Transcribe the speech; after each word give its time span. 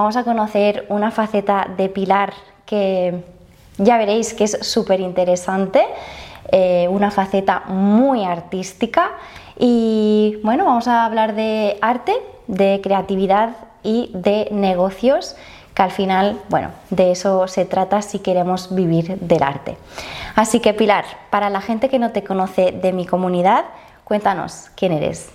Vamos 0.00 0.16
a 0.16 0.24
conocer 0.24 0.86
una 0.88 1.10
faceta 1.10 1.68
de 1.76 1.90
Pilar 1.90 2.32
que 2.64 3.22
ya 3.76 3.98
veréis 3.98 4.32
que 4.32 4.44
es 4.44 4.56
súper 4.62 4.98
interesante, 4.98 5.84
eh, 6.50 6.88
una 6.88 7.10
faceta 7.10 7.64
muy 7.66 8.24
artística 8.24 9.10
y 9.58 10.38
bueno, 10.42 10.64
vamos 10.64 10.88
a 10.88 11.04
hablar 11.04 11.34
de 11.34 11.76
arte, 11.82 12.14
de 12.46 12.80
creatividad 12.82 13.50
y 13.82 14.10
de 14.14 14.48
negocios 14.52 15.36
que 15.74 15.82
al 15.82 15.90
final, 15.90 16.40
bueno, 16.48 16.70
de 16.88 17.10
eso 17.10 17.46
se 17.46 17.66
trata 17.66 18.00
si 18.00 18.20
queremos 18.20 18.74
vivir 18.74 19.18
del 19.18 19.42
arte. 19.42 19.76
Así 20.34 20.60
que 20.60 20.72
Pilar, 20.72 21.04
para 21.28 21.50
la 21.50 21.60
gente 21.60 21.90
que 21.90 21.98
no 21.98 22.10
te 22.10 22.24
conoce 22.24 22.72
de 22.72 22.94
mi 22.94 23.04
comunidad, 23.04 23.66
cuéntanos 24.04 24.70
quién 24.76 24.92
eres. 24.92 25.30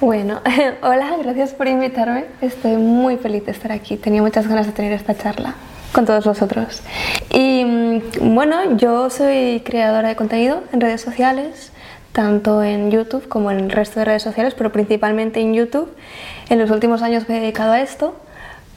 Bueno, 0.00 0.40
hola, 0.82 1.14
gracias 1.22 1.52
por 1.52 1.68
invitarme. 1.68 2.24
Estoy 2.40 2.76
muy 2.76 3.18
feliz 3.18 3.44
de 3.44 3.52
estar 3.52 3.70
aquí. 3.70 3.98
Tenía 3.98 4.22
muchas 4.22 4.48
ganas 4.48 4.66
de 4.66 4.72
tener 4.72 4.92
esta 4.92 5.14
charla 5.14 5.56
con 5.92 6.06
todos 6.06 6.24
vosotros. 6.24 6.80
Y 7.28 7.62
mm, 7.66 8.34
bueno, 8.34 8.78
yo 8.78 9.10
soy 9.10 9.60
creadora 9.62 10.08
de 10.08 10.16
contenido 10.16 10.62
en 10.72 10.80
redes 10.80 11.02
sociales, 11.02 11.70
tanto 12.12 12.62
en 12.62 12.90
YouTube 12.90 13.28
como 13.28 13.50
en 13.50 13.60
el 13.60 13.70
resto 13.70 14.00
de 14.00 14.06
redes 14.06 14.22
sociales, 14.22 14.54
pero 14.56 14.72
principalmente 14.72 15.40
en 15.40 15.52
YouTube. 15.52 15.94
En 16.48 16.58
los 16.58 16.70
últimos 16.70 17.02
años 17.02 17.28
me 17.28 17.36
he 17.36 17.40
dedicado 17.40 17.72
a 17.72 17.82
esto, 17.82 18.16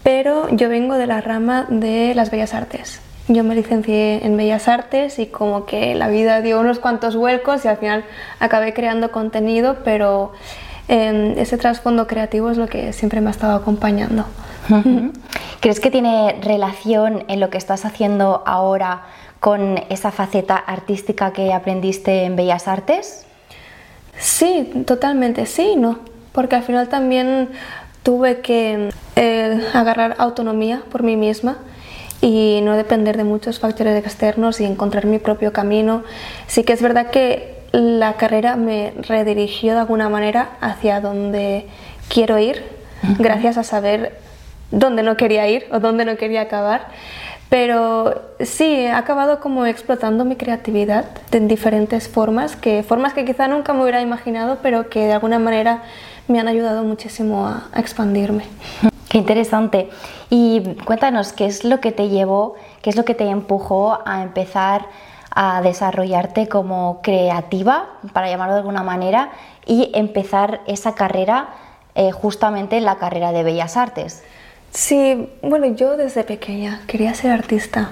pero 0.03 0.49
yo 0.49 0.67
vengo 0.67 0.95
de 0.95 1.07
la 1.07 1.21
rama 1.21 1.67
de 1.69 2.13
las 2.15 2.31
bellas 2.31 2.53
artes. 2.53 2.99
Yo 3.29 3.45
me 3.45 3.55
licencié 3.55 4.25
en 4.25 4.35
Bellas 4.35 4.67
Artes 4.67 5.17
y 5.17 5.27
como 5.27 5.65
que 5.65 5.95
la 5.95 6.09
vida 6.09 6.41
dio 6.41 6.59
unos 6.59 6.79
cuantos 6.79 7.15
vuelcos 7.15 7.63
y 7.63 7.69
al 7.69 7.77
final 7.77 8.03
acabé 8.41 8.73
creando 8.73 9.13
contenido, 9.13 9.77
pero 9.85 10.33
eh, 10.87 11.35
ese 11.37 11.57
trasfondo 11.57 12.07
creativo 12.07 12.49
es 12.49 12.57
lo 12.57 12.67
que 12.67 12.93
siempre 12.93 13.21
me 13.21 13.29
ha 13.29 13.31
estado 13.31 13.55
acompañando. 13.55 14.25
¿Crees 15.59 15.79
que 15.79 15.91
tiene 15.91 16.39
relación 16.41 17.23
en 17.27 17.39
lo 17.39 17.49
que 17.49 17.57
estás 17.57 17.85
haciendo 17.85 18.43
ahora 18.45 19.03
con 19.39 19.79
esa 19.89 20.11
faceta 20.11 20.55
artística 20.55 21.31
que 21.33 21.53
aprendiste 21.53 22.23
en 22.23 22.35
Bellas 22.35 22.67
Artes? 22.67 23.25
Sí, 24.17 24.83
totalmente, 24.85 25.45
sí, 25.45 25.75
no, 25.75 25.99
porque 26.31 26.55
al 26.55 26.63
final 26.63 26.87
también 26.87 27.49
tuve 28.03 28.41
que 28.41 28.89
eh, 29.15 29.67
agarrar 29.73 30.15
autonomía 30.17 30.83
por 30.91 31.03
mí 31.03 31.15
misma 31.15 31.57
y 32.21 32.61
no 32.63 32.77
depender 32.77 33.17
de 33.17 33.23
muchos 33.23 33.59
factores 33.59 33.97
externos 33.97 34.61
y 34.61 34.65
encontrar 34.65 35.05
mi 35.05 35.19
propio 35.19 35.51
camino. 35.51 36.03
Sí 36.47 36.63
que 36.63 36.73
es 36.73 36.81
verdad 36.81 37.09
que 37.09 37.52
la 37.73 38.13
carrera 38.13 38.55
me 38.55 38.93
redirigió 38.95 39.73
de 39.73 39.79
alguna 39.79 40.07
manera 40.07 40.51
hacia 40.61 41.01
donde 41.01 41.67
quiero 42.07 42.37
ir, 42.37 42.63
gracias 43.17 43.57
a 43.57 43.63
saber 43.63 44.19
dónde 44.69 45.01
no 45.03 45.17
quería 45.17 45.47
ir 45.47 45.65
o 45.71 45.79
dónde 45.79 46.05
no 46.05 46.15
quería 46.15 46.41
acabar. 46.41 46.87
Pero 47.49 48.21
sí, 48.39 48.65
he 48.65 48.91
acabado 48.91 49.39
como 49.39 49.65
explotando 49.65 50.23
mi 50.23 50.35
creatividad 50.35 51.05
en 51.31 51.47
diferentes 51.47 52.07
formas, 52.07 52.55
que 52.55 52.83
formas 52.83 53.13
que 53.13 53.25
quizá 53.25 53.47
nunca 53.47 53.73
me 53.73 53.81
hubiera 53.81 54.01
imaginado, 54.01 54.59
pero 54.63 54.89
que 54.89 55.05
de 55.05 55.13
alguna 55.13 55.39
manera 55.39 55.83
me 56.27 56.39
han 56.39 56.47
ayudado 56.47 56.83
muchísimo 56.83 57.47
a, 57.47 57.67
a 57.71 57.79
expandirme. 57.79 58.45
Qué 59.09 59.17
interesante. 59.17 59.89
Y 60.29 60.61
cuéntanos, 60.85 61.33
¿qué 61.33 61.45
es 61.45 61.63
lo 61.63 61.79
que 61.79 61.91
te 61.91 62.09
llevó, 62.09 62.55
qué 62.81 62.89
es 62.89 62.95
lo 62.95 63.05
que 63.05 63.13
te 63.13 63.25
empujó 63.25 63.99
a 64.05 64.23
empezar 64.23 64.85
a 65.35 65.61
desarrollarte 65.61 66.47
como 66.47 67.01
creativa, 67.01 67.87
para 68.13 68.29
llamarlo 68.29 68.53
de 68.53 68.59
alguna 68.59 68.83
manera, 68.83 69.31
y 69.65 69.91
empezar 69.93 70.61
esa 70.67 70.95
carrera 70.95 71.49
eh, 71.95 72.11
justamente 72.11 72.77
en 72.77 72.85
la 72.85 72.97
carrera 72.97 73.31
de 73.31 73.43
Bellas 73.43 73.77
Artes? 73.77 74.23
Sí, 74.71 75.29
bueno, 75.43 75.67
yo 75.67 75.97
desde 75.97 76.23
pequeña 76.23 76.81
quería 76.87 77.13
ser 77.13 77.31
artista. 77.31 77.91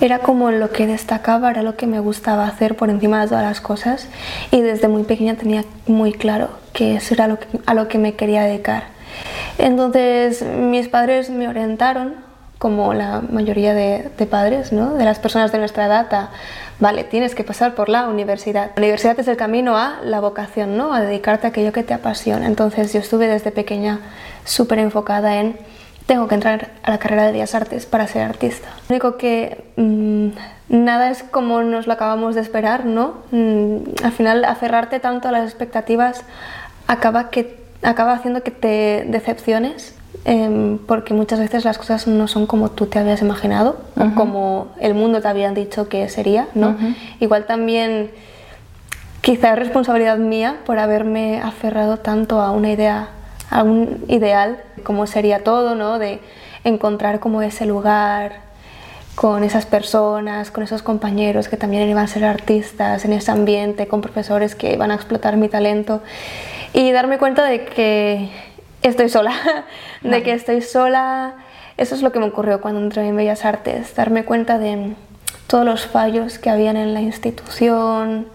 Era 0.00 0.20
como 0.20 0.52
lo 0.52 0.70
que 0.70 0.86
destacaba, 0.86 1.50
era 1.50 1.62
lo 1.62 1.76
que 1.76 1.88
me 1.88 1.98
gustaba 1.98 2.46
hacer 2.46 2.76
por 2.76 2.90
encima 2.90 3.20
de 3.20 3.28
todas 3.28 3.42
las 3.42 3.60
cosas 3.60 4.08
y 4.52 4.60
desde 4.60 4.86
muy 4.86 5.02
pequeña 5.02 5.34
tenía 5.34 5.64
muy 5.88 6.12
claro 6.12 6.50
que 6.72 6.96
eso 6.96 7.14
era 7.14 7.36
a 7.66 7.74
lo 7.74 7.88
que 7.88 7.98
me 7.98 8.14
quería 8.14 8.42
dedicar. 8.42 8.84
Entonces 9.58 10.42
mis 10.42 10.88
padres 10.88 11.30
me 11.30 11.48
orientaron, 11.48 12.14
como 12.62 12.94
la 12.94 13.22
mayoría 13.22 13.74
de, 13.74 14.08
padres, 14.30 14.72
¿no? 14.72 14.94
de 14.94 15.04
las 15.04 15.18
personas 15.18 15.50
de 15.50 15.58
nuestra 15.58 15.86
edad, 15.86 16.30
vale, 16.78 17.02
tienes 17.02 17.34
que 17.34 17.42
pasar 17.42 17.74
por 17.74 17.88
la 17.88 18.06
universidad. 18.06 18.70
La 18.76 18.82
universidad 18.82 19.18
es 19.18 19.26
el 19.26 19.36
camino 19.36 19.76
a 19.76 19.98
la 20.04 20.20
vocación, 20.20 20.76
¿no? 20.76 20.94
a 20.94 21.00
dedicarte 21.00 21.48
a 21.48 21.50
aquello 21.50 21.72
que 21.72 21.82
te 21.82 21.92
apasiona. 21.92 22.46
Entonces 22.46 22.92
yo 22.92 23.00
estuve 23.00 23.26
desde 23.26 23.50
pequeña 23.50 23.98
súper 24.44 24.78
enfocada 24.78 25.40
en 25.40 25.56
tengo 26.06 26.28
que 26.28 26.36
entrar 26.36 26.70
a 26.84 26.92
la 26.92 26.98
carrera 26.98 27.26
de 27.26 27.32
Bellas 27.32 27.52
Artes 27.56 27.84
para 27.84 28.06
ser 28.06 28.22
artista. 28.22 28.68
Lo 28.88 28.94
único 28.94 29.16
que 29.16 29.64
mm, 29.74 30.28
nada 30.68 31.10
es 31.10 31.24
como 31.24 31.64
nos 31.64 31.88
lo 31.88 31.94
acabamos 31.94 32.36
de 32.36 32.42
esperar, 32.42 32.84
¿no? 32.84 33.24
Mm, 33.32 34.04
al 34.04 34.12
final, 34.12 34.44
aferrarte 34.44 35.00
tanto 35.00 35.26
a 35.26 35.32
las 35.32 35.46
expectativas 35.46 36.22
acaba 36.86 37.28
que 37.30 37.60
acaba 37.82 38.12
haciendo 38.12 38.44
que 38.44 38.52
te 38.52 39.04
decepciones 39.08 39.96
em, 40.24 40.78
porque 40.78 41.14
muchas 41.14 41.38
veces 41.38 41.64
las 41.64 41.78
cosas 41.78 42.06
no 42.06 42.28
son 42.28 42.46
como 42.46 42.70
tú 42.70 42.86
te 42.86 42.98
habías 42.98 43.22
imaginado 43.22 43.76
o 43.96 44.14
como 44.14 44.68
el 44.80 44.94
mundo 44.94 45.20
te 45.20 45.28
había 45.28 45.50
dicho 45.52 45.88
que 45.88 46.08
sería, 46.08 46.48
¿no? 46.54 46.76
Igual 47.20 47.46
también 47.46 48.10
quizá 49.20 49.52
es 49.52 49.58
responsabilidad 49.58 50.18
mía 50.18 50.58
por 50.66 50.78
haberme 50.78 51.40
aferrado 51.40 51.98
tanto 51.98 52.40
a 52.40 52.50
una 52.50 52.70
idea, 52.70 53.08
a 53.50 53.62
un 53.62 54.04
ideal, 54.08 54.62
como 54.84 55.06
sería 55.06 55.44
todo, 55.44 55.74
¿no? 55.74 55.98
De 55.98 56.20
encontrar 56.64 57.20
como 57.20 57.42
ese 57.42 57.66
lugar 57.66 58.52
con 59.14 59.44
esas 59.44 59.66
personas, 59.66 60.50
con 60.50 60.64
esos 60.64 60.82
compañeros 60.82 61.48
que 61.48 61.56
también 61.56 61.88
iban 61.88 62.04
a 62.04 62.08
ser 62.08 62.24
artistas, 62.24 63.04
en 63.04 63.12
ese 63.12 63.30
ambiente, 63.30 63.86
con 63.86 64.00
profesores 64.00 64.54
que 64.54 64.72
iban 64.72 64.90
a 64.90 64.94
explotar 64.94 65.36
mi 65.36 65.48
talento 65.48 66.02
y 66.72 66.90
darme 66.92 67.18
cuenta 67.18 67.44
de 67.44 67.64
que 67.66 68.30
estoy 68.82 69.08
sola, 69.08 69.32
de 70.02 70.22
que 70.22 70.32
estoy 70.32 70.62
sola. 70.62 71.34
Eso 71.76 71.94
es 71.94 72.02
lo 72.02 72.12
que 72.12 72.18
me 72.18 72.26
ocurrió 72.26 72.60
cuando 72.60 72.80
entré 72.80 73.06
en 73.06 73.16
Bellas 73.16 73.44
Artes, 73.44 73.94
darme 73.94 74.24
cuenta 74.24 74.58
de 74.58 74.94
todos 75.46 75.64
los 75.64 75.86
fallos 75.86 76.38
que 76.38 76.50
habían 76.50 76.76
en 76.76 76.94
la 76.94 77.00
institución, 77.00 78.26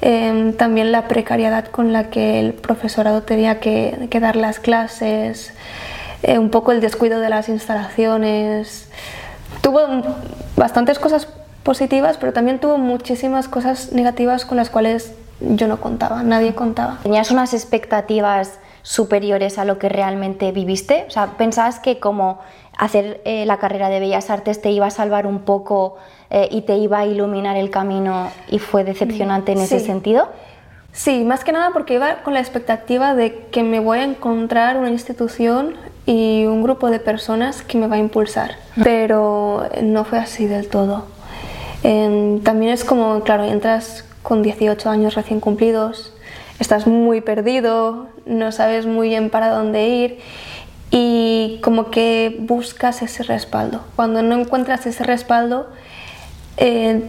em, 0.00 0.52
también 0.54 0.92
la 0.92 1.08
precariedad 1.08 1.66
con 1.66 1.92
la 1.92 2.10
que 2.10 2.40
el 2.40 2.54
profesorado 2.54 3.22
tenía 3.22 3.60
que, 3.60 4.08
dar 4.20 4.36
las 4.36 4.58
clases, 4.60 5.52
eh, 6.22 6.38
un 6.38 6.50
poco 6.50 6.72
el 6.72 6.80
descuido 6.80 7.20
de 7.20 7.28
las 7.28 7.48
instalaciones. 7.48 8.88
Tuvo 9.62 9.80
bastantes 10.56 10.98
cosas 10.98 11.28
positivas, 11.62 12.16
pero 12.18 12.32
también 12.32 12.58
tuvo 12.60 12.78
muchísimas 12.78 13.48
cosas 13.48 13.92
negativas 13.92 14.44
con 14.44 14.56
las 14.56 14.70
cuales 14.70 15.12
yo 15.40 15.68
no 15.68 15.80
contaba, 15.80 16.22
nadie 16.22 16.54
contaba. 16.54 16.98
¿Tenías 17.02 17.30
unas 17.30 17.54
expectativas 17.54 18.58
superiores 18.82 19.58
a 19.58 19.64
lo 19.64 19.78
que 19.78 19.88
realmente 19.88 20.52
viviste? 20.52 21.04
O 21.08 21.10
sea, 21.10 21.38
¿pensabas 21.38 21.78
que 21.80 21.98
como 21.98 22.40
hacer 22.76 23.20
eh, 23.24 23.44
la 23.46 23.58
carrera 23.58 23.88
de 23.88 24.00
Bellas 24.00 24.30
Artes 24.30 24.62
te 24.62 24.70
iba 24.70 24.86
a 24.86 24.90
salvar 24.90 25.26
un 25.26 25.40
poco 25.40 25.96
eh, 26.30 26.48
y 26.50 26.62
te 26.62 26.76
iba 26.76 27.00
a 27.00 27.06
iluminar 27.06 27.56
el 27.56 27.70
camino 27.70 28.30
y 28.48 28.58
fue 28.58 28.84
decepcionante 28.84 29.52
en 29.52 29.58
ese 29.58 29.80
sentido? 29.80 30.28
Sí, 30.92 31.22
más 31.24 31.44
que 31.44 31.52
nada 31.52 31.70
porque 31.72 31.94
iba 31.94 32.22
con 32.22 32.34
la 32.34 32.40
expectativa 32.40 33.14
de 33.14 33.46
que 33.52 33.62
me 33.62 33.80
voy 33.80 33.98
a 33.98 34.04
encontrar 34.04 34.76
una 34.76 34.90
institución 34.90 35.76
y 36.06 36.46
un 36.46 36.62
grupo 36.62 36.90
de 36.90 36.98
personas 36.98 37.62
que 37.62 37.78
me 37.78 37.86
va 37.86 37.96
a 37.96 37.98
impulsar, 37.98 38.56
pero 38.82 39.68
no 39.82 40.04
fue 40.04 40.18
así 40.18 40.46
del 40.46 40.68
todo. 40.68 41.04
También 41.82 42.72
es 42.72 42.84
como, 42.84 43.20
claro, 43.20 43.44
entras 43.44 44.04
con 44.22 44.42
18 44.42 44.90
años 44.90 45.14
recién 45.14 45.38
cumplidos, 45.38 46.12
estás 46.60 46.86
muy 46.86 47.20
perdido, 47.22 48.08
no 48.26 48.52
sabes 48.52 48.86
muy 48.86 49.08
bien 49.08 49.30
para 49.30 49.48
dónde 49.48 49.88
ir 49.88 50.18
y 50.90 51.58
como 51.62 51.90
que 51.90 52.36
buscas 52.40 53.02
ese 53.02 53.22
respaldo. 53.22 53.80
Cuando 53.96 54.22
no 54.22 54.38
encuentras 54.38 54.86
ese 54.86 55.02
respaldo, 55.02 55.68
eh, 56.58 57.02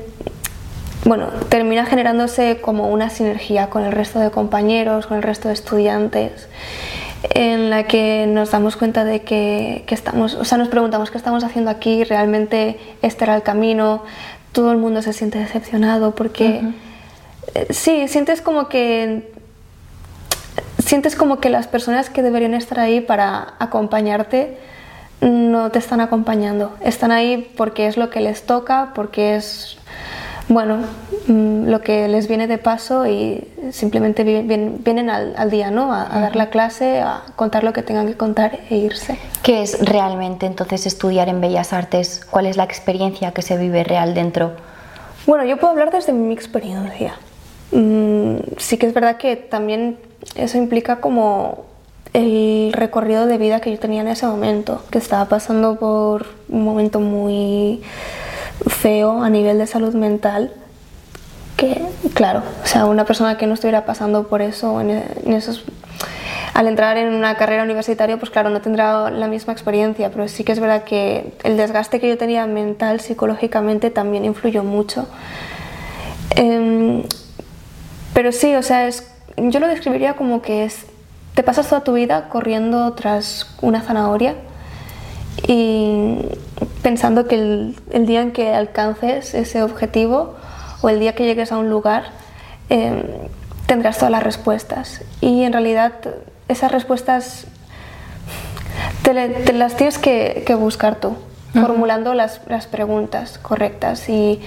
bueno, 1.03 1.27
termina 1.49 1.85
generándose 1.85 2.61
como 2.61 2.89
una 2.89 3.09
sinergia 3.09 3.69
con 3.69 3.83
el 3.83 3.91
resto 3.91 4.19
de 4.19 4.31
compañeros, 4.31 5.07
con 5.07 5.17
el 5.17 5.23
resto 5.23 5.49
de 5.49 5.55
estudiantes, 5.55 6.47
en 7.31 7.69
la 7.69 7.83
que 7.83 8.25
nos 8.27 8.51
damos 8.51 8.77
cuenta 8.77 9.03
de 9.03 9.21
que, 9.21 9.83
que 9.85 9.95
estamos, 9.95 10.35
o 10.35 10.45
sea, 10.45 10.57
nos 10.57 10.69
preguntamos 10.69 11.11
qué 11.11 11.17
estamos 11.17 11.43
haciendo 11.43 11.71
aquí, 11.71 12.03
realmente 12.03 12.79
este 13.01 13.25
era 13.25 13.35
el 13.35 13.43
camino, 13.43 14.03
todo 14.53 14.71
el 14.71 14.77
mundo 14.77 15.01
se 15.01 15.11
siente 15.11 15.39
decepcionado 15.39 16.15
porque... 16.15 16.61
Eh, 17.53 17.67
sí, 17.71 18.07
sientes 18.07 18.41
como 18.41 18.69
que 18.69 19.31
sientes 20.91 21.15
como 21.15 21.39
que 21.39 21.49
las 21.49 21.67
personas 21.67 22.09
que 22.09 22.21
deberían 22.21 22.53
estar 22.53 22.77
ahí 22.77 22.99
para 22.99 23.53
acompañarte 23.59 24.57
no 25.21 25.71
te 25.71 25.79
están 25.79 26.01
acompañando. 26.01 26.73
Están 26.81 27.13
ahí 27.13 27.49
porque 27.55 27.87
es 27.87 27.95
lo 27.95 28.09
que 28.09 28.19
les 28.19 28.43
toca, 28.43 28.91
porque 28.93 29.37
es 29.37 29.77
Bueno, 30.49 30.79
mm, 31.27 31.69
lo 31.69 31.79
que 31.79 32.09
les 32.09 32.27
viene 32.27 32.45
de 32.45 32.57
paso 32.57 33.07
y 33.07 33.47
simplemente 33.71 34.25
vienen 34.25 35.09
al, 35.09 35.49
día, 35.49 35.71
¿no? 35.71 35.93
A, 35.93 36.09
dar 36.19 36.35
la 36.35 36.49
clase, 36.49 36.99
a 36.99 37.21
contar 37.37 37.63
lo 37.63 37.71
que 37.71 37.83
tengan 37.83 38.05
que 38.07 38.17
contar 38.17 38.59
e 38.69 38.75
irse. 38.75 39.17
¿Qué 39.43 39.61
es 39.61 39.79
realmente 39.79 40.45
entonces 40.45 40.85
estudiar 40.85 41.29
en 41.29 41.39
Bellas 41.39 41.71
Artes? 41.71 42.25
¿Cuál 42.29 42.47
es 42.47 42.57
la 42.57 42.65
experiencia 42.65 43.31
que 43.31 43.43
se 43.43 43.55
vive 43.55 43.85
real 43.85 44.13
dentro? 44.13 44.51
Bueno, 45.25 45.45
yo 45.45 45.55
puedo 45.55 45.71
hablar 45.71 45.89
desde 45.89 46.11
mi 46.11 46.33
experiencia. 46.33 47.13
Mm, 47.71 48.39
sí 48.57 48.75
que 48.75 48.87
es 48.87 48.93
verdad 48.93 49.15
que 49.15 49.37
también 49.37 50.10
eso 50.35 50.57
implica 50.57 51.01
como 51.01 51.65
el 52.13 52.73
recorrido 52.73 53.25
de 53.25 53.37
vida 53.37 53.61
que 53.61 53.71
yo 53.71 53.79
tenía 53.79 54.01
en 54.01 54.07
ese 54.07 54.25
momento, 54.25 54.83
que 54.89 54.97
estaba 54.97 55.25
pasando 55.25 55.77
por 55.77 56.25
un 56.49 56.63
momento 56.63 56.99
muy 56.99 57.81
feo 58.67 59.23
a 59.23 59.29
nivel 59.29 59.57
de 59.57 59.67
salud 59.67 59.93
mental, 59.93 60.51
que 61.55 61.81
claro, 62.13 62.43
o 62.63 62.67
sea, 62.67 62.85
una 62.85 63.05
persona 63.05 63.37
que 63.37 63.47
no 63.47 63.53
estuviera 63.53 63.85
pasando 63.85 64.27
por 64.27 64.41
eso 64.41 64.81
en, 64.81 64.89
esos 65.25 65.63
al 66.53 66.67
entrar 66.67 66.97
en 66.97 67.13
una 67.13 67.35
carrera 67.35 67.63
universitaria, 67.63 68.17
pues 68.17 68.29
claro, 68.29 68.49
no 68.49 68.61
tendrá 68.61 69.09
la 69.09 69.27
misma 69.27 69.53
experiencia, 69.53 70.11
pero 70.11 70.27
sí 70.27 70.43
que 70.43 70.51
es 70.51 70.59
verdad 70.59 70.83
que 70.83 71.33
el 71.43 71.55
desgaste 71.55 72.01
que 72.01 72.09
yo 72.09 72.17
tenía 72.17 72.45
mental, 72.45 72.99
psicológicamente, 72.99 73.89
también 73.89 74.25
influyó 74.25 74.63
mucho. 74.63 75.07
Em, 76.35 77.03
pero 78.13 78.33
sí, 78.33 78.53
o 78.55 78.63
sea, 78.63 78.87
es, 78.87 79.10
yo 79.37 79.59
lo 79.59 79.67
describiría 79.67 80.13
como 80.13 80.41
que 80.41 80.65
es, 80.65 80.85
te 81.35 81.43
pasas 81.43 81.69
toda 81.69 81.83
tu 81.83 81.93
vida 81.93 82.29
corriendo 82.29 82.93
tras 82.93 83.55
una 83.61 83.81
zanahoria 83.81 84.35
y 85.47 86.17
pensando 86.81 87.27
que 87.27 87.35
el, 87.35 88.05
día 88.05 88.21
en 88.21 88.31
que 88.31 88.53
alcances 88.53 89.33
ese 89.33 89.63
objetivo 89.63 90.35
o 90.81 90.89
el 90.89 90.99
día 90.99 91.15
que 91.15 91.25
llegues 91.25 91.51
a 91.51 91.57
un 91.57 91.69
lugar 91.69 92.05
em, 92.69 93.03
tendrás 93.65 93.97
todas 93.97 94.11
las 94.11 94.23
respuestas. 94.23 95.01
Y 95.21 95.43
en 95.43 95.53
realidad 95.53 95.93
esas 96.47 96.71
respuestas 96.71 97.47
te, 99.03 99.53
las 99.53 99.75
tienes 99.75 99.97
que, 99.97 100.55
buscar 100.59 100.95
tú, 100.95 101.15
formulando 101.53 102.13
las, 102.13 102.41
las 102.47 102.67
preguntas 102.67 103.37
correctas. 103.37 104.09
Y 104.09 104.41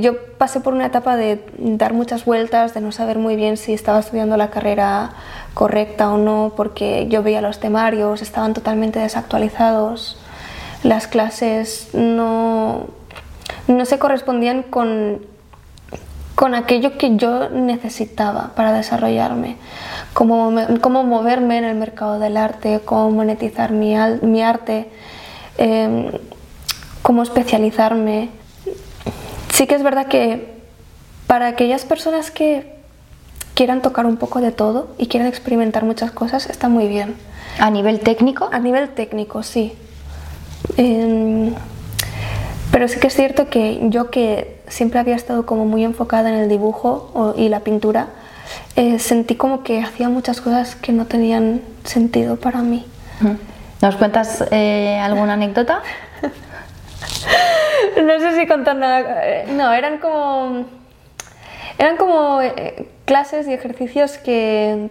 yo 0.00 0.16
pasé 0.38 0.60
por 0.60 0.74
una 0.74 0.86
etapa 0.86 1.16
de 1.16 1.44
dar 1.58 1.92
muchas 1.92 2.24
vueltas, 2.24 2.74
de 2.74 2.80
no 2.80 2.92
saber 2.92 3.18
muy 3.18 3.36
bien 3.36 3.56
si 3.56 3.72
estaba 3.72 3.98
estudiando 3.98 4.36
la 4.36 4.50
carrera 4.50 5.10
correcta 5.54 6.10
o 6.10 6.18
no, 6.18 6.52
porque 6.56 7.06
yo 7.08 7.22
veía 7.22 7.40
los 7.40 7.60
temarios, 7.60 8.22
estaban 8.22 8.54
totalmente 8.54 8.98
desactualizados, 8.98 10.18
las 10.82 11.06
clases 11.06 11.88
no, 11.92 12.86
no 13.66 13.84
se 13.84 13.98
correspondían 13.98 14.62
con, 14.62 15.20
con 16.34 16.54
aquello 16.54 16.96
que 16.98 17.16
yo 17.16 17.50
necesitaba 17.50 18.52
para 18.54 18.72
desarrollarme, 18.72 19.56
cómo, 20.12 20.52
cómo 20.80 21.04
moverme 21.04 21.58
en 21.58 21.64
el 21.64 21.76
mercado 21.76 22.18
del 22.18 22.36
arte, 22.36 22.80
cómo 22.84 23.10
monetizar 23.10 23.72
mi, 23.72 23.94
mi 24.22 24.42
arte, 24.42 24.88
em, 25.56 26.10
cómo 27.02 27.22
especializarme 27.22 28.37
Sí 29.58 29.66
que 29.66 29.74
es 29.74 29.82
verdad 29.82 30.06
que 30.06 30.46
para 31.26 31.48
aquellas 31.48 31.84
personas 31.84 32.30
que 32.30 32.76
quieran 33.54 33.82
tocar 33.82 34.06
un 34.06 34.16
poco 34.16 34.40
de 34.40 34.52
todo 34.52 34.94
y 34.98 35.08
quieran 35.08 35.28
experimentar 35.28 35.82
muchas 35.82 36.12
cosas, 36.12 36.48
está 36.48 36.68
muy 36.68 36.86
bien. 36.86 37.16
¿A 37.58 37.68
nivel 37.68 37.98
técnico? 37.98 38.48
A 38.52 38.60
nivel 38.60 38.90
técnico, 38.90 39.42
sí. 39.42 39.72
Em, 40.76 41.54
pero 42.70 42.86
sí 42.86 43.00
que 43.00 43.08
es 43.08 43.16
cierto 43.16 43.50
que 43.50 43.80
yo 43.90 44.12
que 44.12 44.60
siempre 44.68 45.00
había 45.00 45.16
estado 45.16 45.44
como 45.44 45.64
muy 45.64 45.82
enfocada 45.82 46.28
en 46.28 46.36
el 46.36 46.48
dibujo 46.48 47.34
y 47.36 47.48
la 47.48 47.58
pintura, 47.58 48.10
eh, 48.76 49.00
sentí 49.00 49.34
como 49.34 49.64
que 49.64 49.80
hacía 49.80 50.08
muchas 50.08 50.40
cosas 50.40 50.76
que 50.76 50.92
no 50.92 51.06
tenían 51.06 51.62
sentido 51.82 52.36
para 52.36 52.62
mí. 52.62 52.86
¿Nos 53.82 53.96
cuentas 53.96 54.44
eh, 54.52 55.00
alguna 55.02 55.32
anécdota? 55.32 55.82
no 58.02 58.18
sé 58.20 58.38
si 58.38 58.46
contar 58.46 58.76
nada. 58.76 59.24
Eh, 59.24 59.46
no, 59.52 59.72
eran 59.72 59.98
como. 59.98 60.66
Eran 61.78 61.96
como 61.96 62.42
eh, 62.42 62.88
clases 63.04 63.46
y 63.46 63.52
ejercicios 63.52 64.18
que 64.18 64.90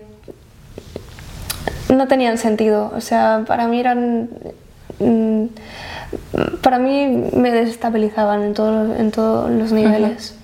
no 1.90 2.08
tenían 2.08 2.38
sentido. 2.38 2.92
O 2.96 3.02
sea, 3.02 3.44
para 3.46 3.68
mí 3.68 3.80
eran. 3.80 4.30
Mm, 5.00 5.46
para 6.62 6.80
mí 6.80 7.30
me 7.34 7.52
desestabilizaban 7.52 8.42
en, 8.42 8.48
en 8.98 9.12
todos 9.12 9.50
los 9.50 9.72
niveles. 9.72 10.36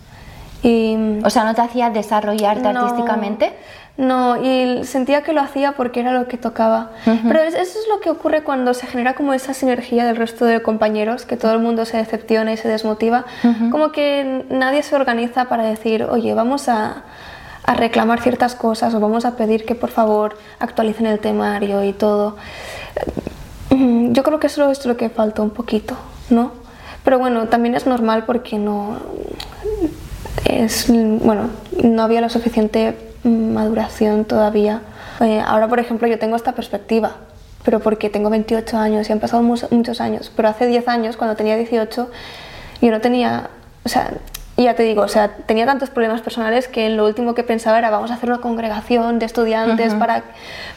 y, 0.62 1.19
o 1.24 1.30
sea, 1.30 1.45
¿no 1.45 1.56
te 1.56 1.62
hacía 1.62 1.89
desarrollarte 1.89 2.68
artísticamente? 2.68 3.54
No, 3.95 4.44
y 4.44 4.84
sentía 4.86 5.22
que 5.22 5.34
lo 5.34 5.42
hacía 5.42 5.74
porque 5.74 6.00
era 6.00 6.12
lo 6.13 6.28
que 6.28 6.38
tocaba. 6.38 6.92
Pero 7.06 7.44
eso 7.44 7.57
es 7.60 7.86
lo 7.90 8.00
que 8.00 8.10
ocurre 8.10 8.44
cuando 8.44 8.74
se 8.74 8.88
genera 8.88 9.13
como 9.13 9.36
esa 9.36 9.54
sinergia 9.54 10.04
del 10.06 10.16
resto 10.16 10.45
de 10.45 10.63
compañeros, 10.63 11.25
que 11.25 11.38
todo 11.38 11.54
el 11.54 11.60
mundo 11.60 11.86
se 11.86 11.98
decepciona 11.98 12.51
y 12.54 12.57
se 12.57 12.68
desmotiva. 12.68 13.25
Como 13.69 13.92
que 13.92 14.45
nadie 14.50 14.81
se 14.81 14.95
organiza 14.95 15.45
para 15.45 15.63
decir, 15.63 16.04
oye, 16.04 16.34
vamos 16.34 16.69
a, 16.69 17.04
a, 17.66 17.74
reclamar 17.75 18.19
ciertas 18.19 18.56
cosas 18.56 18.95
o 18.95 19.00
vamos 19.00 19.25
a 19.25 19.36
pedir 19.38 19.63
que 19.63 19.75
por 19.75 19.92
favor 19.92 20.38
actualicen 20.60 21.06
el 21.06 21.19
temario 21.19 21.84
y 21.84 21.94
todo. 21.94 22.38
Yo 23.69 24.24
creo 24.24 24.39
que 24.39 24.48
eso 24.48 24.72
es 24.72 24.84
lo 24.88 24.98
que 24.98 25.10
falta 25.10 25.44
un 25.44 25.51
poquito, 25.51 25.96
¿no? 26.31 26.51
Pero 27.04 27.19
bueno, 27.19 27.48
también 27.48 27.75
es 27.75 27.86
normal 27.86 28.24
porque 28.25 28.57
no 28.57 28.98
es 30.46 30.88
bueno, 30.89 31.50
no 31.84 32.01
había 32.01 32.22
lo 32.22 32.30
suficiente 32.30 33.12
maduración 33.24 34.25
todavía. 34.25 34.81
Eh, 35.20 35.42
ahora, 35.46 35.68
por 35.68 35.80
ejemplo, 35.80 36.08
yo 36.08 36.20
tengo 36.20 36.36
esta 36.36 36.54
perspectiva, 36.54 37.18
pero 37.64 37.80
porque 37.80 38.10
tengo 38.10 38.30
28 38.30 38.78
años 38.78 39.10
y 39.10 39.14
han 39.14 39.20
pasado 39.20 39.42
muchos 39.44 40.02
años. 40.02 40.31
Pero 40.36 40.50
hace 40.50 40.68
10 40.68 40.88
años, 40.88 41.18
cuando 41.18 41.36
tenía 41.36 41.56
18, 41.56 42.10
yo 42.81 42.92
no 42.92 43.02
tenía, 43.02 43.50
o 43.86 43.90
sea, 43.90 44.12
ya 44.56 44.75
te 44.75 44.84
digo, 44.84 45.02
o 45.02 45.08
sea, 45.08 45.30
tenía 45.30 45.66
tantos 45.66 45.90
problemas 45.90 46.22
personales 46.22 46.68
que 46.68 46.90
lo 46.90 47.06
último 47.06 47.34
que 47.34 47.44
pensaba 47.44 47.80
era 47.80 47.90
vamos 47.90 48.12
a 48.12 48.16
hacer 48.16 48.30
una 48.30 48.40
congregación 48.40 49.18
de 49.18 49.25
estudiantes 49.25 49.96
para, 49.96 50.24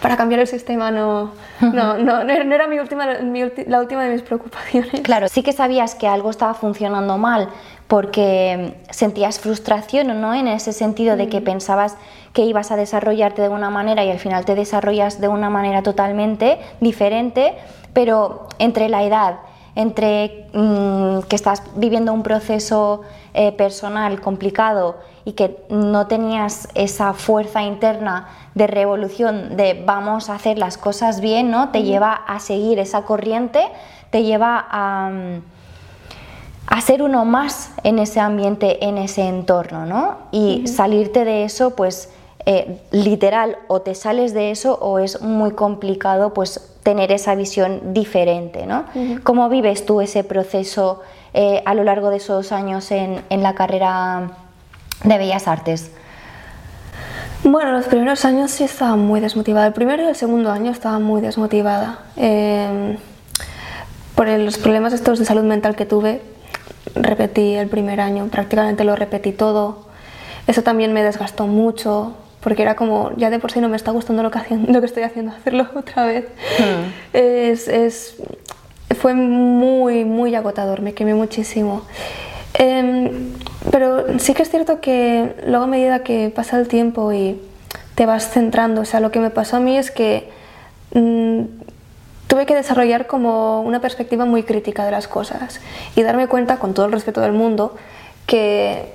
para 0.01 0.17
cambiar 0.17 0.41
el 0.41 0.47
sistema. 0.47 0.91
No, 0.91 1.33
no, 1.61 1.99
no, 1.99 2.25
no, 2.25 2.33
era 2.33 2.67
mi 2.69 2.79
última, 2.79 3.07
la 3.07 3.81
última 3.81 4.05
de 4.05 4.13
mis 4.13 4.23
preocupaciones. 4.23 5.03
Claro, 5.03 5.29
sí 5.29 5.43
que 5.43 5.53
sabías 5.53 5.95
que 5.95 6.09
algo 6.09 6.31
estaba 6.31 6.55
funcionando 6.55 7.19
mal 7.19 7.49
porque 7.87 8.75
sentías 8.91 9.39
frustración, 9.39 10.21
¿no? 10.21 10.35
En 10.35 10.49
ese 10.49 10.73
sentido 10.73 11.17
de 11.17 11.29
que 11.29 11.41
mm. 11.41 11.45
pensabas 11.45 11.97
que 12.37 12.45
ibas 12.45 12.71
a 12.71 12.77
desarrollarte 12.77 13.41
de 13.41 13.49
una 13.49 13.71
manera 13.71 14.05
y 14.05 14.11
al 14.11 14.19
final 14.19 14.45
te 14.45 14.55
desarrollas 14.55 15.23
de 15.23 15.29
una 15.29 15.49
manera 15.49 15.83
totalmente 15.83 16.59
diferente, 16.81 17.55
pero 17.95 18.47
entre 18.59 18.91
la 18.91 19.05
edad, 19.05 19.39
entre 19.75 20.47
mm, 20.53 21.21
que 21.31 21.35
estás 21.35 21.63
viviendo 21.77 22.13
un 22.13 22.23
proceso 22.23 23.01
eh, 23.33 23.53
personal 23.53 24.21
complicado 24.21 24.97
y 25.25 25.33
que 25.33 25.65
no 25.71 26.09
tenías 26.09 26.69
esa 26.75 27.15
fuerza 27.15 27.63
interna 27.63 28.29
de 28.55 28.67
revolución, 28.67 29.57
de 29.57 29.83
vamos 29.87 30.29
a 30.29 30.35
hacer 30.35 30.59
las 30.59 30.77
cosas 30.77 31.23
bien, 31.23 31.51
¿no? 31.51 31.71
Te 31.71 31.85
lleva 31.85 32.13
a 32.13 32.39
seguir 32.39 32.79
esa 32.79 33.07
corriente, 33.07 33.67
te 34.11 34.25
lleva 34.25 34.67
a, 34.71 35.09
mm, 35.11 35.43
a 36.67 36.81
ser 36.83 37.03
uno 37.03 37.25
más 37.25 37.71
en 37.83 37.99
ese 37.99 38.21
ambiente, 38.21 38.85
en 38.85 38.99
ese 38.99 39.27
entorno, 39.27 39.87
¿no? 39.87 40.19
Y 40.33 40.67
salirte 40.67 41.25
de 41.25 41.45
eso, 41.45 41.75
pues 41.75 42.11
eh, 42.49 42.81
literal 42.93 43.59
o 43.67 43.81
te 43.81 43.97
sales 43.97 44.33
de 44.33 44.53
eso 44.53 44.79
o 44.81 45.01
es 45.01 45.21
muy 45.21 45.51
complicado 45.51 46.33
pues 46.33 46.77
tener 46.85 47.11
esa 47.11 47.35
visión 47.35 47.93
diferente, 47.93 48.67
¿no? 48.67 48.85
¿Cómo 49.25 49.49
vives 49.49 49.85
tú 49.85 50.01
ese 50.01 50.23
proceso 50.23 51.03
eh, 51.35 51.61
a 51.67 51.75
lo 51.75 51.83
largo 51.83 52.09
de 52.11 52.19
esos 52.19 52.53
años 52.53 52.93
en, 52.93 53.25
la 53.31 53.57
carrera 53.57 54.31
de 55.03 55.19
Bellas 55.19 55.49
Artes? 55.49 55.91
Bueno, 57.43 57.73
los 57.73 57.87
primeros 57.87 58.25
años 58.25 58.53
sí 58.53 58.63
estaba 58.63 58.95
muy 58.95 59.19
desmotivada. 59.19 59.67
El 59.67 59.73
primero 59.73 60.05
y 60.05 60.07
el 60.07 60.15
segundo 60.15 60.53
año 60.53 60.71
estaba 60.71 61.01
muy 61.01 61.21
desmotivada. 61.21 61.99
Em, 62.15 62.97
por 64.15 64.29
los 64.29 64.57
problemas 64.59 64.93
estos 64.93 65.19
de 65.19 65.25
salud 65.25 65.43
mental 65.43 65.75
que 65.75 65.85
tuve, 65.85 66.23
repetí 66.95 67.57
el 67.57 67.69
primer 67.69 68.01
año, 68.01 68.29
prácticamente 68.29 68.85
lo 68.85 68.95
repetí 68.95 69.33
todo. 69.33 69.87
Eso 70.47 70.63
también 70.63 70.93
me 70.93 71.03
desgastó 71.03 71.49
mucho, 71.49 72.15
porque 72.47 72.63
era 72.63 72.77
como, 72.77 73.11
ya 73.17 73.29
de 73.29 73.41
por 73.41 73.51
sí 73.51 73.59
no 73.59 73.69
me 73.69 73.75
está 73.75 73.91
gustando 73.91 74.23
lo 74.23 74.31
que, 74.31 74.39
lo 74.69 74.79
que 74.79 74.87
estoy 74.87 75.03
haciendo, 75.03 75.33
hacerlo 75.33 75.67
otra 75.75 76.07
vez. 76.07 76.27
Hmm. 76.61 76.93
Es, 77.13 77.67
es, 77.67 78.15
fue 79.01 79.15
muy, 79.15 80.05
muy 80.05 80.33
agotador, 80.37 80.81
me 80.81 80.95
quemé 80.95 81.13
muchísimo. 81.13 81.83
Em, 82.55 83.33
pero 83.73 84.21
sí 84.21 84.33
que 84.33 84.43
es 84.43 84.51
cierto 84.51 84.81
que 84.81 85.35
luego 85.45 85.65
a 85.65 85.67
medida 85.67 86.05
que 86.05 86.31
pasa 86.33 86.57
el 86.57 86.69
tiempo 86.69 87.13
y 87.13 87.41
te 87.97 88.07
vas 88.07 88.31
centrando, 88.31 88.83
o 88.83 88.85
sea, 88.85 89.01
lo 89.01 89.11
que 89.11 89.19
me 89.19 89.31
pasó 89.31 89.57
a 89.57 89.61
mí 89.61 89.77
es 89.77 89.91
que 89.91 90.31
mm, 90.95 91.41
tuve 92.29 92.47
que 92.47 92.55
desarrollar 92.55 93.09
como 93.09 93.63
una 93.63 93.81
perspectiva 93.81 94.25
muy 94.25 94.45
crítica 94.45 94.85
de 94.85 94.93
las 94.93 95.09
cosas 95.09 95.61
y 95.97 96.03
darme 96.03 96.29
cuenta, 96.29 96.61
con 96.61 96.75
todo 96.75 96.87
el 96.87 96.93
respeto 96.93 97.21
del 97.23 97.33
mundo, 97.33 97.75
que 98.25 98.93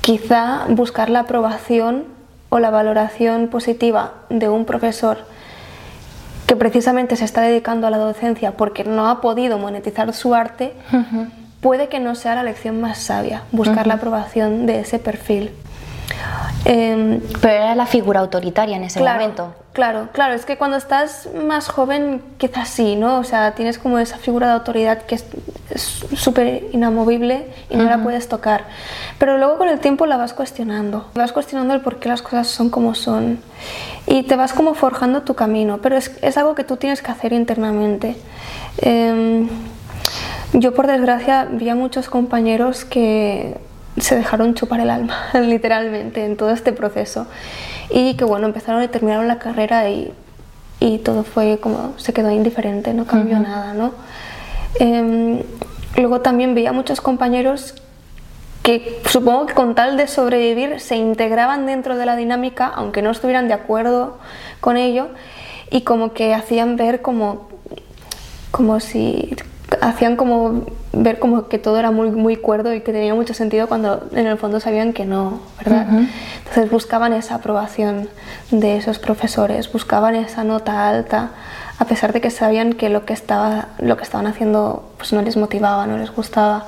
quizá 0.00 0.66
buscar 0.68 1.10
la 1.10 1.18
aprobación 1.18 2.16
o 2.48 2.58
la 2.58 2.70
valoración 2.70 3.48
positiva 3.48 4.12
de 4.30 4.48
un 4.48 4.64
profesor 4.64 5.18
que 6.46 6.56
precisamente 6.56 7.14
se 7.16 7.24
está 7.24 7.42
dedicando 7.42 7.86
a 7.86 7.90
la 7.90 7.98
docencia 7.98 8.52
porque 8.52 8.84
no 8.84 9.08
ha 9.08 9.20
podido 9.20 9.58
monetizar 9.58 10.14
su 10.14 10.34
arte, 10.34 10.72
puede 11.60 11.88
que 11.88 12.00
no 12.00 12.14
sea 12.14 12.34
la 12.34 12.42
lección 12.42 12.80
más 12.80 12.98
sabia, 12.98 13.42
buscar 13.52 13.86
la 13.86 13.94
aprobación 13.94 14.64
de 14.64 14.80
ese 14.80 14.98
perfil. 14.98 15.50
Em, 16.68 17.20
Pero 17.40 17.54
era 17.54 17.74
la 17.74 17.86
figura 17.86 18.20
autoritaria 18.20 18.76
en 18.76 18.84
ese 18.84 19.00
momento. 19.00 19.54
Claro, 19.72 20.08
claro, 20.12 20.34
es 20.34 20.44
que 20.44 20.58
cuando 20.58 20.76
estás 20.76 21.28
más 21.46 21.68
joven 21.68 22.20
quizás 22.36 22.68
sí, 22.68 22.94
¿no? 22.94 23.18
O 23.18 23.24
sea, 23.24 23.54
tienes 23.54 23.78
como 23.78 23.98
esa 23.98 24.18
figura 24.18 24.48
de 24.48 24.52
autoridad 24.52 25.02
que 25.02 25.14
es 25.14 25.24
súper 26.14 26.64
inamovible 26.72 27.46
y 27.70 27.76
no 27.76 27.84
la 27.84 28.02
puedes 28.02 28.28
tocar. 28.28 28.64
Pero 29.18 29.38
luego 29.38 29.56
con 29.56 29.68
el 29.68 29.78
tiempo 29.78 30.04
la 30.04 30.18
vas 30.18 30.34
cuestionando, 30.34 31.08
vas 31.14 31.32
cuestionando 31.32 31.72
el 31.72 31.80
por 31.80 32.00
qué 32.00 32.10
las 32.10 32.20
cosas 32.20 32.48
son 32.48 32.68
como 32.68 32.94
son 32.94 33.38
y 34.06 34.24
te 34.24 34.36
vas 34.36 34.52
como 34.52 34.74
forjando 34.74 35.22
tu 35.22 35.34
camino, 35.34 35.78
pero 35.80 35.96
es, 35.96 36.10
es 36.22 36.36
algo 36.36 36.54
que 36.54 36.64
tú 36.64 36.76
tienes 36.76 37.00
que 37.00 37.10
hacer 37.10 37.32
internamente. 37.32 38.16
Em, 38.78 39.48
yo 40.52 40.74
por 40.74 40.86
desgracia 40.86 41.46
vi 41.50 41.68
a 41.68 41.74
muchos 41.74 42.10
compañeros 42.10 42.84
que 42.84 43.56
se 44.00 44.16
dejaron 44.16 44.54
chupar 44.54 44.80
el 44.80 44.90
alma, 44.90 45.28
literalmente, 45.34 46.24
en 46.24 46.36
todo 46.36 46.50
este 46.50 46.72
proceso. 46.72 47.26
Y 47.90 48.14
que 48.14 48.24
bueno, 48.24 48.46
empezaron 48.46 48.82
y 48.82 48.88
terminaron 48.88 49.28
la 49.28 49.38
carrera 49.38 49.88
y, 49.88 50.12
y 50.80 50.98
todo 50.98 51.24
fue 51.24 51.58
como, 51.60 51.94
se 51.98 52.12
quedó 52.12 52.30
indiferente, 52.30 52.94
no 52.94 53.06
cambió 53.06 53.38
nada, 53.38 53.74
¿no? 53.74 53.92
Em, 54.78 55.42
luego 55.96 56.20
también 56.20 56.54
veía 56.54 56.72
muchos 56.72 57.00
compañeros 57.00 57.74
que 58.62 59.00
supongo 59.06 59.46
que 59.46 59.54
con 59.54 59.74
tal 59.74 59.96
de 59.96 60.06
sobrevivir 60.06 60.78
se 60.80 60.96
integraban 60.96 61.66
dentro 61.66 61.96
de 61.96 62.04
la 62.04 62.16
dinámica, 62.16 62.66
aunque 62.66 63.02
no 63.02 63.10
estuvieran 63.10 63.48
de 63.48 63.54
acuerdo 63.54 64.18
con 64.60 64.76
ello, 64.76 65.08
y 65.70 65.82
como 65.82 66.12
que 66.12 66.34
hacían 66.34 66.76
ver 66.76 67.00
como, 67.00 67.48
como 68.50 68.80
si 68.80 69.34
hacían 69.80 70.16
como 70.16 70.64
ver 70.92 71.18
como 71.18 71.48
que 71.48 71.58
todo 71.58 71.78
era 71.78 71.90
muy, 71.90 72.10
muy 72.10 72.36
cuerdo 72.36 72.74
y 72.74 72.80
que 72.80 72.92
tenía 72.92 73.14
mucho 73.14 73.34
sentido 73.34 73.68
cuando 73.68 74.08
en 74.12 74.26
el 74.26 74.38
fondo 74.38 74.60
sabían 74.60 74.92
que 74.92 75.04
no, 75.04 75.40
¿verdad? 75.58 75.86
Entonces 76.38 76.70
buscaban 76.70 77.12
esa 77.12 77.36
aprobación 77.36 78.08
de 78.50 78.76
esos 78.76 78.98
profesores, 78.98 79.70
buscaban 79.72 80.14
esa 80.14 80.44
nota 80.44 80.88
alta, 80.88 81.30
a 81.78 81.84
pesar 81.84 82.12
de 82.12 82.20
que 82.20 82.30
sabían 82.30 82.72
que 82.72 82.88
lo 82.88 83.04
que, 83.04 83.12
estaba, 83.12 83.68
lo 83.78 83.96
que 83.96 84.02
estaban 84.02 84.26
haciendo 84.26 84.90
pues 84.96 85.12
no 85.12 85.22
les 85.22 85.36
motivaba, 85.36 85.86
no 85.86 85.98
les 85.98 86.10
gustaba. 86.10 86.66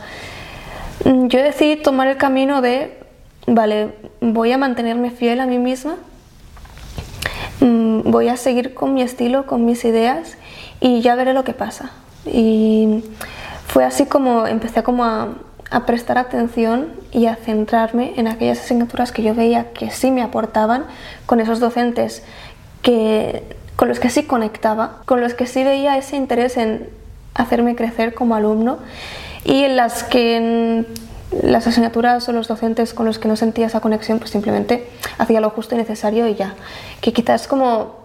Mm, 1.05 1.27
yo 1.29 1.43
decidí 1.43 1.77
tomar 1.77 2.07
el 2.07 2.17
camino 2.17 2.61
de, 2.61 2.99
vale, 3.47 3.95
voy 4.21 4.53
a 4.53 4.59
mantenerme 4.59 5.11
fiel 5.11 5.41
a 5.41 5.47
mí 5.47 5.59
misma, 5.59 5.97
mm, 7.61 8.11
voy 8.11 8.29
a 8.29 8.37
seguir 8.37 8.75
con 8.75 8.95
mi 8.95 9.03
estilo, 9.03 9.47
con 9.47 9.65
mis 9.65 9.85
ideas 9.85 10.37
y 10.81 11.01
ya 11.01 11.15
veré 11.15 11.33
lo 11.33 11.45
que 11.45 11.55
pasa. 11.55 11.91
Y 12.27 13.03
fue 13.67 13.85
así 13.85 14.07
como 14.07 14.47
empecé 14.47 14.83
como 14.83 15.05
a, 15.05 15.29
prestar 15.87 16.19
atención 16.19 16.89
y 17.13 17.27
a 17.27 17.37
centrarme 17.37 18.15
en 18.17 18.27
aquellas 18.27 18.59
asignaturas 18.59 19.13
que 19.13 19.23
yo 19.23 19.37
veía 19.37 19.73
que 19.73 19.91
sí 19.91 20.11
me 20.11 20.21
aportaban 20.21 20.85
con 21.27 21.39
esos 21.39 21.61
docentes 21.61 22.25
que, 22.83 23.45
con 23.77 23.87
los 23.87 24.01
que 24.01 24.11
sí 24.11 24.25
conectaba, 24.25 25.03
con 25.05 25.21
los 25.21 25.35
que 25.35 25.47
sí 25.47 25.63
veía 25.63 25.97
ese 25.97 26.17
interés 26.17 26.57
en 26.57 26.89
hacerme 27.35 27.77
crecer 27.77 28.15
como 28.15 28.35
alumno 28.35 28.79
y 29.45 29.63
en 29.63 29.77
las 29.77 30.03
que 30.03 30.85
las 31.43 31.69
asignaturas 31.69 32.29
o 32.29 32.33
los 32.33 32.49
docentes 32.49 32.93
con 32.93 33.07
los 33.07 33.21
que 33.21 33.29
no 33.29 33.37
sentía 33.37 33.67
esa 33.67 33.81
conexión 33.81 34.19
pues 34.19 34.31
simplemente 34.31 34.89
hacía 35.19 35.41
lo 35.41 35.51
justo 35.51 35.77
y 35.77 35.79
necesario 35.79 36.27
y 36.27 36.35
ya, 36.35 36.57
que 37.01 37.13
quizás 37.13 37.47
como 37.47 38.00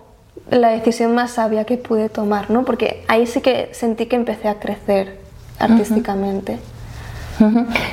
la 0.49 0.69
decisión 0.69 1.15
más 1.15 1.31
sabia 1.31 1.65
que 1.65 1.77
pude 1.77 2.09
tomar, 2.09 2.49
¿no? 2.49 2.65
Porque 2.65 3.03
ahí 3.07 3.25
sí 3.25 3.41
que 3.41 3.69
sentí 3.73 4.05
que 4.05 4.15
empecé 4.15 4.47
a 4.47 4.59
crecer 4.59 5.19
artísticamente. 5.59 6.59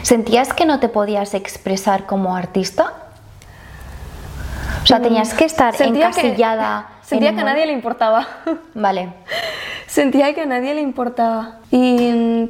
¿Sentías 0.02 0.52
que 0.52 0.66
no 0.66 0.78
te 0.78 0.88
podías 0.88 1.34
expresar 1.34 2.06
como 2.06 2.36
artista? 2.36 2.94
O 4.82 4.86
sea, 4.86 5.00
tenías 5.00 5.34
que 5.34 5.44
estar 5.44 5.74
encasillada. 5.80 6.88
sentía 7.02 7.34
que 7.34 7.40
a 7.40 7.44
nadie 7.44 7.66
le 7.66 7.72
importaba. 7.72 8.26
Vale. 8.74 9.12
Sentía 9.86 10.34
que 10.34 10.40
a 10.42 10.46
nadie 10.46 10.74
le 10.74 10.80
importaba. 10.80 11.58
Y 11.70 12.48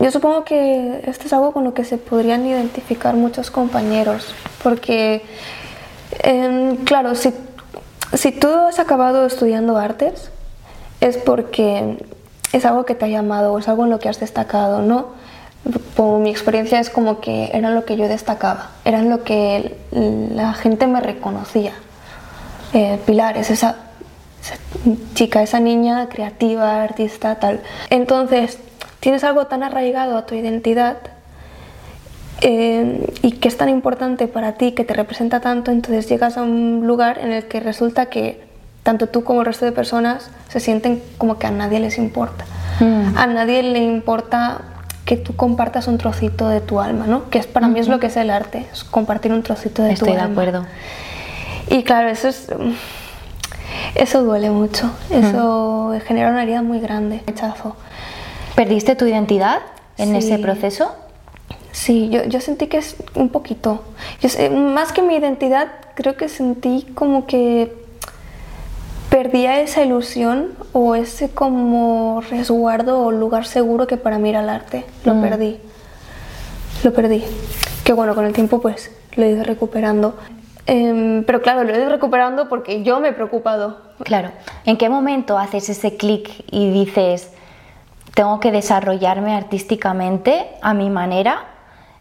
yo 0.00 0.10
supongo 0.10 0.44
que 0.44 1.02
esto 1.06 1.26
es 1.26 1.32
algo 1.32 1.52
con 1.52 1.64
lo 1.64 1.74
que 1.74 1.84
se 1.84 1.96
podrían 1.96 2.44
identificar 2.44 3.14
muchos 3.14 3.50
compañeros. 3.50 4.34
Porque, 4.62 5.22
em, 6.22 6.76
claro, 6.78 7.14
si, 7.14 7.32
si 8.14 8.32
tú 8.32 8.48
has 8.48 8.78
acabado 8.78 9.26
estudiando 9.26 9.76
artes, 9.76 10.30
es 11.00 11.16
porque 11.16 11.98
es 12.52 12.64
algo 12.64 12.84
que 12.84 12.94
te 12.94 13.04
ha 13.04 13.08
llamado 13.08 13.52
o 13.52 13.58
es 13.58 13.68
algo 13.68 13.84
en 13.84 13.90
lo 13.90 13.98
que 13.98 14.08
has 14.08 14.20
destacado, 14.20 14.82
¿no? 14.82 15.08
Por 15.96 16.20
mi 16.20 16.30
experiencia 16.30 16.78
es 16.78 16.90
como 16.90 17.20
que 17.20 17.50
era 17.52 17.70
lo 17.70 17.84
que 17.84 17.96
yo 17.96 18.08
destacaba, 18.08 18.70
era 18.84 19.02
lo 19.02 19.24
que 19.24 19.76
la 19.90 20.52
gente 20.54 20.86
me 20.86 21.00
reconocía. 21.00 21.72
Eh, 22.72 23.00
Pilar 23.04 23.36
es 23.36 23.50
esa, 23.50 23.76
chica, 25.14 25.42
esa 25.42 25.60
niña 25.60 26.08
creativa, 26.08 26.82
artista, 26.82 27.36
tal. 27.36 27.62
Entonces, 27.90 28.58
tienes 29.00 29.24
algo 29.24 29.46
tan 29.46 29.62
arraigado 29.62 30.16
a 30.16 30.26
tu 30.26 30.34
identidad 30.34 30.98
eh, 32.40 33.12
y 33.22 33.32
que 33.32 33.48
es 33.48 33.56
tan 33.56 33.68
importante 33.68 34.28
para 34.28 34.52
ti, 34.52 34.72
que 34.72 34.84
te 34.84 34.94
representa 34.94 35.40
tanto, 35.40 35.70
entonces 35.70 36.08
llegas 36.08 36.36
a 36.36 36.42
un 36.42 36.86
lugar 36.86 37.18
en 37.18 37.32
el 37.32 37.44
que 37.46 37.60
resulta 37.60 38.06
que 38.06 38.44
tanto 38.82 39.08
tú 39.08 39.24
como 39.24 39.40
el 39.40 39.46
resto 39.46 39.64
de 39.64 39.72
personas 39.72 40.30
se 40.48 40.60
sienten 40.60 41.02
como 41.18 41.38
que 41.38 41.46
a 41.46 41.50
nadie 41.50 41.80
les 41.80 41.98
importa. 41.98 42.44
Mm. 42.80 43.16
A 43.16 43.26
nadie 43.26 43.62
le 43.62 43.82
importa 43.82 44.60
que 45.04 45.16
tú 45.16 45.34
compartas 45.34 45.88
un 45.88 45.98
trocito 45.98 46.48
de 46.48 46.60
tu 46.60 46.80
alma, 46.80 47.06
¿no? 47.06 47.30
Que 47.30 47.38
es 47.38 47.46
para 47.46 47.68
mí 47.68 47.80
es 47.80 47.88
lo 47.88 48.00
que 48.00 48.08
es 48.08 48.16
el 48.16 48.30
arte, 48.30 48.66
es 48.72 48.84
compartir 48.84 49.32
un 49.32 49.42
trocito 49.42 49.82
de 49.82 49.94
tu 49.94 50.04
alma. 50.04 50.16
Estoy 50.16 50.26
de 50.26 50.32
acuerdo. 50.32 50.66
Y 51.68 51.82
claro, 51.84 52.08
eso 52.08 52.28
es 52.28 52.48
eso 53.94 54.22
duele 54.24 54.50
mucho, 54.50 54.90
eso 55.10 55.94
genera 56.06 56.30
una 56.30 56.42
herida 56.42 56.62
muy 56.62 56.80
grande, 56.80 57.22
rechazo. 57.26 57.76
¿Perdiste 58.54 58.94
tu 58.94 59.06
identidad 59.06 59.60
en 59.96 60.14
ese 60.14 60.38
proceso? 60.38 60.94
Sí, 61.76 62.08
yo, 62.08 62.24
yo, 62.24 62.40
sentí 62.40 62.68
que 62.68 62.78
es 62.78 62.96
un 63.14 63.28
poquito. 63.28 63.84
más 64.50 64.92
que 64.92 65.02
mi 65.02 65.14
identidad, 65.14 65.68
creo 65.94 66.16
que 66.16 66.30
sentí 66.30 66.86
como 66.94 67.26
que 67.26 67.70
perdía 69.10 69.60
esa 69.60 69.82
ilusión 69.82 70.54
o 70.72 70.94
ese 70.94 71.28
como 71.28 72.22
resguardo 72.30 73.02
o 73.02 73.12
lugar 73.12 73.44
seguro 73.44 73.86
que 73.86 73.98
para 73.98 74.18
mí 74.18 74.30
era 74.30 74.40
el 74.40 74.48
arte. 74.48 74.86
Lo 75.04 75.14
mm. 75.14 75.20
perdí. 75.20 75.60
Lo 76.82 76.94
perdí. 76.94 77.22
Que 77.84 77.92
bueno, 77.92 78.14
con 78.14 78.24
el 78.24 78.32
tiempo 78.32 78.62
pues 78.62 78.90
lo 79.14 79.24
he 79.24 79.32
ido 79.32 79.44
recuperando. 79.44 80.16
Em, 80.64 81.24
pero 81.24 81.42
claro, 81.42 81.62
lo 81.62 81.74
he 81.74 81.78
ido 81.78 81.90
recuperando 81.90 82.48
porque 82.48 82.84
yo 82.84 83.00
me 83.00 83.08
he 83.08 83.12
preocupado. 83.12 83.82
Claro. 84.02 84.30
¿En 84.64 84.78
qué 84.78 84.88
momento 84.88 85.36
haces 85.36 85.68
ese 85.68 85.98
clic 85.98 86.30
y 86.50 86.70
dices, 86.70 87.32
tengo 88.14 88.40
que 88.40 88.50
desarrollarme 88.50 89.36
artísticamente 89.36 90.48
a 90.62 90.72
mi 90.72 90.88
manera 90.88 91.52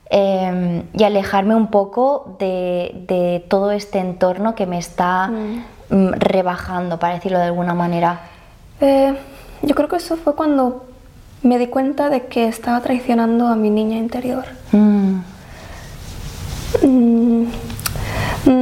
em, 0.10 0.84
y 0.94 1.04
alejarme 1.04 1.56
un 1.56 1.68
poco 1.68 2.36
de, 2.40 3.46
todo 3.50 3.72
este 3.72 4.00
entorno 4.00 4.56
que 4.56 4.66
me 4.66 4.78
está 4.78 5.28
mm. 5.28 5.64
Mm, 5.90 6.12
rebajando, 6.14 7.00
para 7.00 7.16
decirlo 7.16 7.38
de 7.38 7.46
alguna 7.46 7.74
manera? 7.74 8.22
Eh, 8.82 9.16
yo 9.62 9.76
creo 9.76 9.88
que 9.88 9.98
eso 9.98 10.18
fue 10.18 10.36
cuando 10.36 10.86
me 11.44 11.60
di 11.60 11.68
cuenta 11.68 12.10
de 12.10 12.26
que 12.26 12.48
estaba 12.48 12.82
traicionando 12.82 13.48
a 13.48 13.56
mi 13.56 13.70
niña 13.70 13.98
interior. 13.98 14.46
Mm. 14.72 15.20
Mm, 16.82 17.46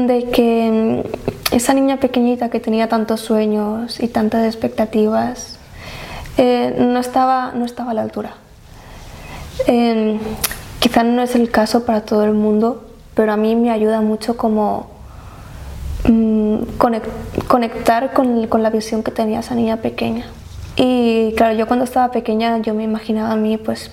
de 0.07 0.29
que 0.31 1.03
esa 1.51 1.73
niña 1.73 1.97
pequeñita 1.97 2.49
que 2.49 2.59
tenía 2.59 2.87
tantos 2.89 3.21
sueños 3.21 3.99
y 3.99 4.07
tantas 4.07 4.45
expectativas 4.45 5.59
eh, 6.37 6.75
no, 6.77 6.99
estaba, 6.99 7.51
no 7.53 7.65
estaba 7.65 7.91
a 7.91 7.93
la 7.93 8.01
altura. 8.01 8.35
Eh, 9.67 10.19
quizá 10.83 11.03
no 11.03 11.23
es 11.23 11.33
el 11.35 11.49
caso 11.49 11.85
para 11.85 12.01
todo 12.01 12.25
el 12.25 12.33
mundo, 12.33 12.85
pero 13.15 13.31
a 13.31 13.37
mí 13.37 13.55
me 13.55 13.71
ayuda 13.71 14.01
mucho 14.01 14.37
como 14.37 14.93
Mm, 16.05 16.63
conectar 17.47 18.11
con, 18.11 18.47
con, 18.47 18.61
la 18.61 18.69
visión 18.69 19.03
que 19.03 19.11
tenía 19.11 19.39
esa 19.39 19.55
niña 19.55 19.77
pequeña. 19.77 20.25
Y 20.75 21.33
claro, 21.37 21.55
yo 21.55 21.65
cuando 21.65 21.85
estaba 21.85 22.11
pequeña 22.11 22.57
yo 22.57 22.73
me 22.73 22.83
imaginaba 22.83 23.31
a 23.31 23.35
mí 23.37 23.57
pues 23.57 23.89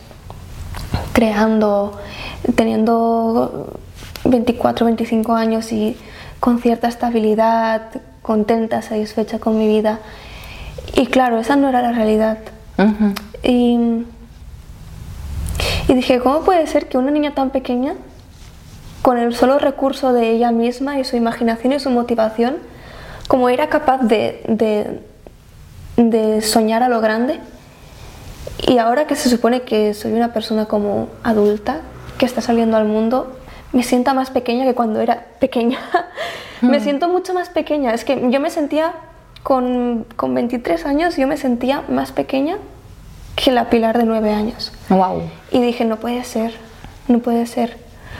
creando, 1.12 2.00
teniendo 2.56 3.78
24, 4.24 4.86
25 4.86 5.34
años 5.34 5.70
y 5.72 5.96
con 6.40 6.60
cierta 6.60 6.88
estabilidad, 6.88 7.92
contenta, 8.22 8.82
satisfecha 8.82 9.38
con 9.38 9.56
mi 9.56 9.68
vida. 9.68 10.00
Y 10.94 11.06
claro, 11.06 11.38
esa 11.38 11.54
no 11.54 11.68
era 11.68 11.80
la 11.80 11.92
realidad. 11.92 12.38
y, 13.44 14.04
Y 15.88 15.94
dije, 15.94 16.20
¿cómo 16.20 16.42
puede 16.42 16.66
ser 16.66 16.88
que 16.88 16.98
una 16.98 17.10
niña 17.10 17.34
tan 17.34 17.50
pequeña, 17.50 17.94
con 19.02 19.18
el 19.18 19.34
solo 19.34 19.58
recurso 19.58 20.12
de 20.12 20.30
ella 20.30 20.50
misma 20.52 20.98
y 20.98 21.04
su 21.04 21.16
imaginación 21.16 21.72
y 21.72 21.80
su 21.80 21.90
motivación, 21.90 22.56
como 23.28 23.48
era 23.48 23.68
capaz 23.68 23.98
de, 24.02 24.42
de, 24.48 25.00
de 25.96 26.42
soñar 26.42 26.82
a 26.82 26.88
lo 26.88 27.00
grande? 27.00 27.40
Y 28.66 28.78
ahora 28.78 29.06
que 29.06 29.16
se 29.16 29.28
supone 29.28 29.62
que 29.62 29.94
soy 29.94 30.12
una 30.12 30.32
persona 30.32 30.66
como 30.66 31.08
adulta, 31.24 31.80
que 32.18 32.26
está 32.26 32.40
saliendo 32.40 32.76
al 32.76 32.84
mundo, 32.84 33.36
me 33.72 33.82
sienta 33.82 34.14
más 34.14 34.30
pequeña 34.30 34.64
que 34.64 34.74
cuando 34.74 35.00
era 35.00 35.26
pequeña. 35.40 35.78
me 36.60 36.78
Mm. 36.78 36.82
siento 36.82 37.08
mucho 37.08 37.32
más 37.34 37.48
pequeña. 37.48 37.94
Es 37.94 38.04
que 38.04 38.30
yo 38.30 38.38
me 38.40 38.50
sentía, 38.50 38.92
con, 39.42 40.04
con 40.16 40.34
23 40.34 40.84
años, 40.86 41.16
yo 41.16 41.26
me 41.26 41.36
sentía 41.38 41.82
más 41.88 42.12
pequeña 42.12 42.58
que 43.42 43.50
la 43.50 43.70
Pilar 43.70 43.96
de 43.96 44.04
9 44.04 44.32
años. 44.32 44.72
Wow. 44.88 45.22
Y 45.50 45.60
dije, 45.60 45.84
no 45.84 45.96
puede 45.96 46.24
ser, 46.24 46.52
no 47.08 47.20
puede 47.20 47.46
ser. 47.46 47.76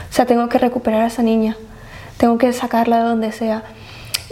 O 0.09 0.13
sea, 0.13 0.25
tengo 0.25 0.49
que 0.49 0.57
recuperar 0.57 1.03
a 1.03 1.07
esa 1.07 1.21
niña, 1.21 1.55
tengo 2.17 2.37
que 2.37 2.51
sacarla 2.53 2.97
de 2.97 3.03
donde 3.03 3.31
sea. 3.31 3.63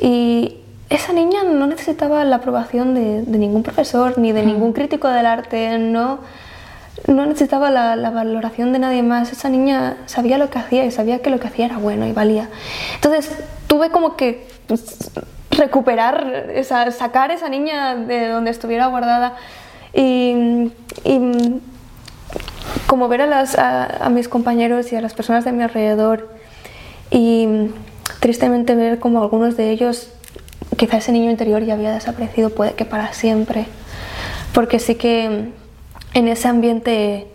Y 0.01 0.57
esa 0.89 1.13
niña 1.13 1.43
no 1.43 1.67
necesitaba 1.67 2.23
la 2.23 2.37
aprobación 2.37 2.95
de, 2.95 3.21
de 3.21 3.37
ningún 3.37 3.63
profesor 3.63 4.17
ni 4.17 4.31
de 4.31 4.43
ningún 4.45 4.73
crítico 4.73 5.07
del 5.07 5.25
arte, 5.25 5.77
no, 5.77 6.19
no 7.07 7.25
necesitaba 7.25 7.69
la, 7.69 7.95
la 7.95 8.09
valoración 8.09 8.73
de 8.73 8.79
nadie 8.79 9.03
más. 9.03 9.31
Esa 9.31 9.49
niña 9.49 9.97
sabía 10.07 10.37
lo 10.37 10.49
que 10.49 10.57
hacía 10.57 10.85
y 10.85 10.91
sabía 10.91 11.21
que 11.21 11.29
lo 11.29 11.39
que 11.39 11.47
hacía 11.47 11.65
era 11.65 11.77
bueno 11.77 12.07
y 12.07 12.13
valía. 12.13 12.49
Entonces 12.95 13.31
tuve 13.67 13.91
como 13.91 14.15
que 14.17 14.47
pues, 14.67 15.11
recuperar, 15.51 16.47
esa, 16.53 16.89
sacar 16.91 17.31
esa 17.31 17.47
niña 17.49 17.95
de 17.95 18.29
donde 18.29 18.49
estuviera 18.49 18.87
guardada 18.87 19.35
y, 19.93 20.71
y 21.03 21.61
como 22.87 23.07
ver 23.07 23.21
a, 23.21 23.27
las, 23.27 23.57
a, 23.57 24.05
a 24.05 24.09
mis 24.09 24.27
compañeros 24.27 24.91
y 24.91 24.95
a 24.95 25.01
las 25.01 25.13
personas 25.13 25.45
de 25.45 25.51
mi 25.51 25.63
alrededor 25.63 26.29
y 27.11 27.69
tristemente 28.19 28.75
ver 28.75 28.99
como 28.99 29.21
algunos 29.21 29.57
de 29.57 29.71
ellos, 29.71 30.09
quizá 30.77 30.97
ese 30.97 31.11
niño 31.11 31.31
interior 31.31 31.63
ya 31.63 31.73
había 31.73 31.91
desaparecido, 31.91 32.49
puede 32.49 32.73
que 32.73 32.85
para 32.85 33.13
siempre, 33.13 33.65
porque 34.53 34.79
sí 34.79 34.95
que 34.95 35.51
en 36.13 36.27
ese 36.27 36.47
ambiente 36.47 37.27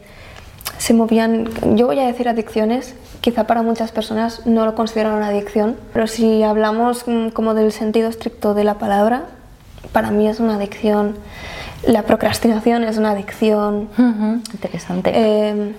se 0.78 0.94
movían, 0.94 1.48
yo 1.76 1.86
voy 1.86 1.98
a 2.00 2.06
decir 2.06 2.28
adicciones, 2.28 2.94
quizá 3.20 3.46
para 3.46 3.62
muchas 3.62 3.92
personas 3.92 4.44
no 4.46 4.66
lo 4.66 4.74
consideran 4.74 5.14
una 5.14 5.28
adicción, 5.28 5.76
pero 5.92 6.06
si 6.06 6.42
hablamos 6.42 7.04
mm, 7.06 7.28
como 7.28 7.54
del 7.54 7.72
sentido 7.72 8.08
estricto 8.08 8.54
de 8.54 8.64
la 8.64 8.74
palabra, 8.74 9.24
para 9.92 10.10
mí 10.10 10.28
es 10.28 10.40
una 10.40 10.56
adicción. 10.56 11.16
La 11.86 12.02
procrastinación 12.02 12.84
es 12.84 12.96
una 12.98 13.10
adicción. 13.10 13.88
Interesante. 14.52 15.12
Eh, 15.14 15.74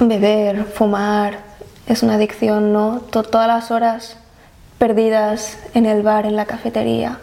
beber, 0.00 0.64
fumar, 0.64 1.38
es 1.86 2.02
una 2.02 2.14
adicción, 2.14 2.72
¿no? 2.72 3.00
To- 3.10 3.22
todas 3.24 3.48
las 3.48 3.70
horas 3.70 4.16
perdidas 4.78 5.58
en 5.74 5.86
el 5.86 6.02
bar, 6.02 6.24
en 6.26 6.36
la 6.36 6.44
cafetería, 6.46 7.18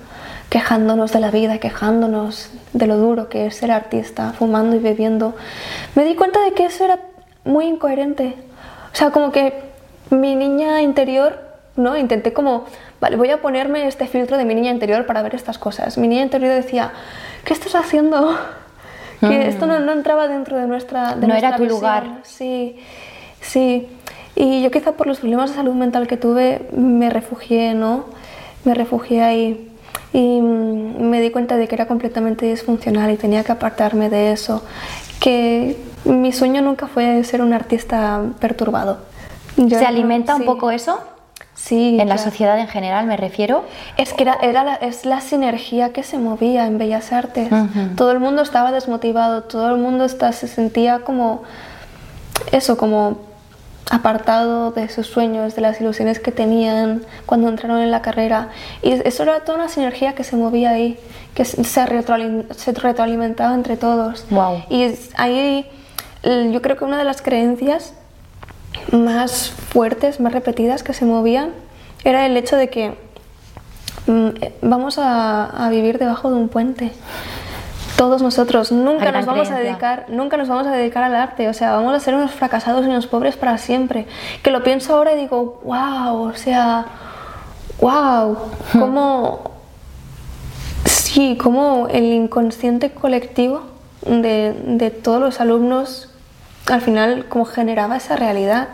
quejándonos 0.49 1.13
de 1.13 1.19
la 1.21 1.31
vida, 1.31 1.57
quejándonos 1.59 2.49
de 2.73 2.87
lo 2.87 2.97
duro 2.97 3.29
que 3.29 3.45
es 3.47 3.55
ser 3.55 3.71
artista, 3.71 4.33
fumando 4.33 4.75
y 4.75 4.79
bebiendo. 4.79 5.35
Me 5.95 6.03
di 6.03 6.15
cuenta 6.15 6.41
de 6.43 6.51
que 6.51 6.65
eso 6.65 6.83
era 6.83 6.99
muy 7.45 7.65
incoherente. 7.65 8.35
O 8.91 8.95
sea, 8.95 9.11
como 9.11 9.31
que 9.31 9.53
mi 10.09 10.35
niña 10.35 10.81
interior, 10.81 11.39
¿no? 11.77 11.95
Intenté 11.97 12.33
como, 12.33 12.65
vale, 13.05 13.17
voy 13.17 13.29
a 13.29 13.39
ponerme 13.39 13.85
este 13.85 14.07
filtro 14.07 14.35
de 14.35 14.45
mi 14.45 14.55
niña 14.55 14.71
interior 14.71 15.05
para 15.05 15.21
ver 15.21 15.35
estas 15.35 15.59
cosas. 15.59 15.95
Mi 15.99 16.07
niña 16.07 16.23
interior 16.23 16.51
decía, 16.55 16.91
¿qué 17.43 17.53
estás 17.53 17.75
haciendo? 17.75 18.35
Que 19.19 19.47
esto 19.47 19.67
no, 19.67 19.79
no 19.79 19.91
entraba 19.91 20.27
dentro 20.27 20.57
de 20.57 20.65
nuestra... 20.65 21.13
de 21.13 21.27
No 21.27 21.35
era 21.35 21.49
nuestra 21.49 21.57
tu 21.57 21.63
visión. 21.63 21.79
lugar. 21.79 22.03
Sí, 22.23 22.77
sí. 23.41 23.87
Y 24.35 24.63
yo 24.63 24.71
quizá 24.71 24.93
por 24.93 25.05
los 25.05 25.19
problemas 25.19 25.51
de 25.51 25.55
salud 25.57 25.75
mental 25.75 26.07
que 26.07 26.17
tuve 26.17 26.67
me 26.75 27.11
refugié, 27.11 27.75
¿no? 27.75 28.05
Me 28.63 28.73
refugié 28.73 29.21
ahí 29.23 29.71
y 30.11 30.41
mm, 30.41 31.01
me 31.07 31.21
di 31.21 31.29
cuenta 31.29 31.57
de 31.57 31.67
que 31.67 31.75
era 31.75 31.85
completamente 31.87 32.47
disfuncional 32.47 33.11
y 33.11 33.17
tenía 33.17 33.43
que 33.43 33.51
apartarme 33.51 34.09
de 34.09 34.31
eso. 34.31 34.63
Que 35.19 35.77
mi 36.05 36.31
sueño 36.31 36.63
nunca 36.63 36.87
fue 36.87 37.23
ser 37.23 37.41
un 37.43 37.53
artista 37.53 38.21
perturbado. 38.39 38.97
Yo 39.57 39.77
¿Se 39.77 39.83
no- 39.83 39.87
alimenta 39.89 40.33
un 40.35 40.41
sí. 40.41 40.47
poco 40.47 40.71
eso? 40.71 40.99
Sí. 41.55 41.97
En 41.99 42.09
la 42.09 42.17
sociedad 42.17 42.59
en 42.59 42.67
general 42.67 43.07
me 43.07 43.17
refiero. 43.17 43.63
Es 43.97 44.13
que 44.13 44.23
era, 44.23 44.37
era 44.41 44.63
la, 44.63 44.75
es 44.75 45.05
la 45.05 45.21
sinergia 45.21 45.93
que 45.93 46.03
se 46.03 46.17
movía 46.17 46.67
en 46.67 46.77
Bellas 46.77 47.11
Artes. 47.13 47.49
Todo 47.95 48.11
el 48.11 48.19
mundo 48.19 48.41
estaba 48.43 48.71
desmotivado, 48.71 49.43
todo 49.43 49.69
el 49.73 49.77
mundo 49.81 50.05
está, 50.05 50.31
se 50.33 50.47
sentía 50.47 50.99
como 50.99 51.43
eso, 52.51 52.77
como 52.77 53.17
apartado 53.89 54.71
de 54.71 54.89
sus 54.89 55.07
sueños, 55.07 55.55
de 55.55 55.61
las 55.61 55.79
ilusiones 55.79 56.19
que 56.19 56.31
tenían 56.31 57.03
cuando 57.25 57.47
entraron 57.49 57.79
en 57.79 57.91
la 57.91 58.01
carrera. 58.01 58.49
Y 58.81 58.91
eso 58.91 59.23
era 59.23 59.39
toda 59.41 59.57
una 59.59 59.69
sinergia 59.69 60.13
que 60.13 60.23
se 60.23 60.35
movía 60.35 60.71
ahí, 60.71 60.99
que 61.35 61.45
se, 61.45 61.63
se 61.63 61.85
retroalim- 61.85 62.51
se 62.53 62.73
retroalimentaba 62.73 63.53
entre 63.55 63.77
todos. 63.77 64.25
Guau. 64.29 64.63
Y 64.69 64.91
ahí 65.15 65.69
yo 66.23 66.61
creo 66.61 66.75
que 66.77 66.83
una 66.83 66.97
de 66.97 67.03
las 67.05 67.21
creencias 67.21 67.93
más 68.91 69.51
fuertes, 69.51 70.19
más 70.19 70.33
repetidas 70.33 70.83
que 70.83 70.93
se 70.93 71.05
movían, 71.05 71.51
era 72.03 72.25
el 72.25 72.37
hecho 72.37 72.55
de 72.55 72.69
que 72.69 72.95
mm, 74.07 74.27
eh, 74.41 74.53
vamos 74.61 74.97
a, 74.97 75.65
a 75.65 75.69
vivir 75.69 75.97
debajo 75.97 76.29
de 76.29 76.35
un 76.35 76.49
puente. 76.49 76.91
Todos 77.97 78.21
nosotros 78.21 78.73
nunca 78.73 79.11
nos 79.11 79.25
vamos 79.25 79.49
a 79.49 79.57
dedicar, 79.57 80.05
nunca 80.09 80.35
nos 80.35 80.49
vamos 80.49 80.67
a 80.67 80.71
dedicar 80.71 81.03
al 81.03 81.15
arte, 81.15 81.47
o 81.47 81.53
sea, 81.53 81.71
vamos 81.71 81.93
a 81.93 81.99
ser 82.01 82.13
unos 82.13 82.31
fracasados 82.31 82.85
y 82.85 82.89
unos 82.89 83.07
pobres 83.07 83.37
para 83.37 83.57
siempre. 83.57 84.05
Que 84.43 84.51
lo 84.51 84.63
pienso 84.63 84.95
ahora 84.95 85.13
y 85.13 85.17
digo, 85.17 85.61
wow, 85.63 86.23
o 86.23 86.33
sea, 86.33 86.85
wow, 87.79 88.37
cómo 88.73 89.51
sí, 90.83 91.37
cómo 91.41 91.87
el 91.89 92.03
inconsciente 92.03 92.91
colectivo 92.91 93.61
de, 94.01 94.53
de 94.65 94.91
todos 94.91 95.21
los 95.21 95.39
alumnos 95.39 96.09
al 96.67 96.81
final 96.81 97.25
como 97.25 97.45
generaba 97.45 97.97
esa 97.97 98.15
realidad. 98.15 98.69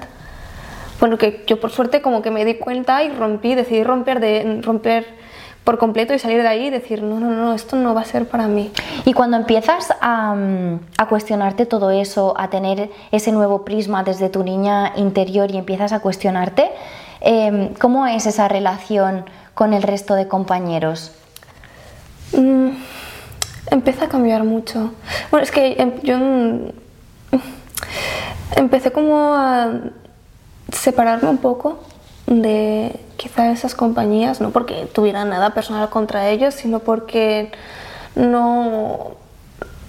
Bueno, 1.00 1.18
que 1.18 1.44
yo 1.48 1.60
por 1.60 1.72
suerte 1.72 2.02
como 2.02 2.22
que 2.22 2.32
me 2.32 2.46
di 2.46 2.56
cuenta 2.56 3.04
y 3.04 3.10
rompí, 3.10 3.56
decidí 3.56 3.84
romper, 3.84 4.20
de, 4.20 4.62
romper 4.62 5.06
por 5.64 5.78
completo 5.78 6.14
y 6.14 6.20
salir 6.20 6.42
de 6.42 6.48
ahí 6.48 6.68
y 6.68 6.70
decir, 6.70 7.04
no, 7.04 7.20
no, 7.20 7.32
no, 7.32 7.54
esto 7.54 7.76
no 7.76 7.94
va 7.94 8.02
a 8.02 8.06
ser 8.06 8.28
para 8.28 8.48
mí. 8.48 8.72
Y 9.06 9.14
cuando 9.14 9.38
empiezas 9.38 9.94
a, 10.02 10.36
a 10.98 11.06
cuestionarte 11.08 11.66
todo 11.66 11.92
eso, 11.92 12.34
a 12.38 12.50
tener 12.50 12.90
ese 13.12 13.32
nuevo 13.32 13.64
prisma 13.64 14.04
desde 14.04 14.30
tu 14.30 14.44
niña 14.44 14.94
interior 14.96 15.52
y 15.52 15.58
empiezas 15.58 15.92
a 15.92 16.00
cuestionarte, 16.00 16.72
em, 17.20 17.74
¿cómo 17.76 18.08
es 18.08 18.26
esa 18.26 18.48
relación 18.48 19.26
con 19.54 19.74
el 19.74 19.84
resto 19.84 20.16
de 20.16 20.28
compañeros? 20.28 21.12
Mm, 22.34 22.70
empieza 23.70 24.06
a 24.06 24.10
cambiar 24.10 24.44
mucho. 24.44 24.94
Bueno, 25.30 25.44
es 25.44 25.52
que 25.52 25.74
em- 25.74 26.00
yo 26.02 26.18
empecé 28.56 28.91
como 28.91 29.36
a 29.36 29.72
separarme 30.72 31.30
un 31.30 31.38
poco 31.38 31.80
de 32.28 33.00
quizá 33.17 33.52
esas 33.52 33.76
compañías, 33.76 34.41
no 34.41 34.52
porque 34.52 34.88
tuviera 34.94 35.26
nada 35.26 35.54
personal 35.54 35.89
contra 35.89 36.30
ellos, 36.30 36.54
sino 36.54 36.80
porque 36.80 37.52
no, 38.15 39.12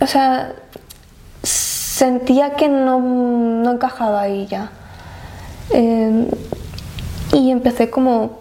o 0.00 0.06
sea, 0.06 0.54
sentía 1.42 2.54
que 2.54 2.68
no, 2.68 3.00
no 3.00 3.72
encajaba 3.72 4.22
ahí 4.22 4.46
ya. 4.46 4.70
Eh, 5.70 6.28
y 7.32 7.50
empecé 7.50 7.90
como 7.90 8.40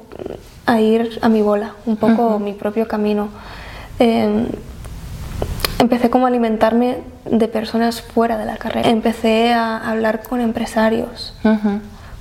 a 0.65 0.79
ir 0.81 1.19
a 1.21 1.29
mi 1.29 1.41
bola, 1.41 1.75
un 1.85 1.95
poco 1.95 2.39
mi 2.39 2.53
propio 2.53 2.87
camino. 2.87 3.29
Eh, 3.99 4.47
empecé 5.79 6.09
como 6.09 6.25
a 6.25 6.29
alimentarme 6.29 6.97
de 7.25 7.47
personas 7.47 8.01
fuera 8.01 8.37
de 8.37 8.45
la 8.45 8.57
carrera. 8.57 8.89
Empecé 8.89 9.53
a 9.53 9.77
hablar 9.77 10.23
con 10.23 10.41
empresarios, 10.41 11.33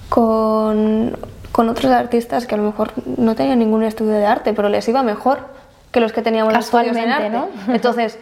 con, 0.08 1.16
con 1.52 1.68
otros 1.68 1.92
artistas 1.92 2.46
que 2.46 2.54
a 2.54 2.58
lo 2.58 2.64
mejor 2.64 2.92
no 3.16 3.34
tenían 3.34 3.58
ningún 3.58 3.82
estudio 3.82 4.12
de 4.12 4.26
arte, 4.26 4.52
pero 4.52 4.68
les 4.68 4.86
iba 4.88 5.02
mejor 5.02 5.48
que 5.90 6.00
los 6.00 6.12
que 6.12 6.22
teníamos 6.22 6.54
estudios 6.54 6.96
en 6.96 7.10
arte. 7.10 7.30
Casualmente, 7.30 7.66
¿no? 7.66 7.74
Entonces, 7.74 8.18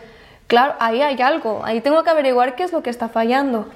claro, 0.47 0.75
ahí 0.81 1.03
hay 1.03 1.21
algo, 1.21 1.63
ahí 1.65 1.81
tengo 1.81 2.03
que 2.03 2.11
averiguar 2.11 2.55
qué 2.55 2.65
es 2.65 2.73
lo 2.73 2.83
que 2.83 2.91
está 2.91 3.09
fallando. 3.09 3.69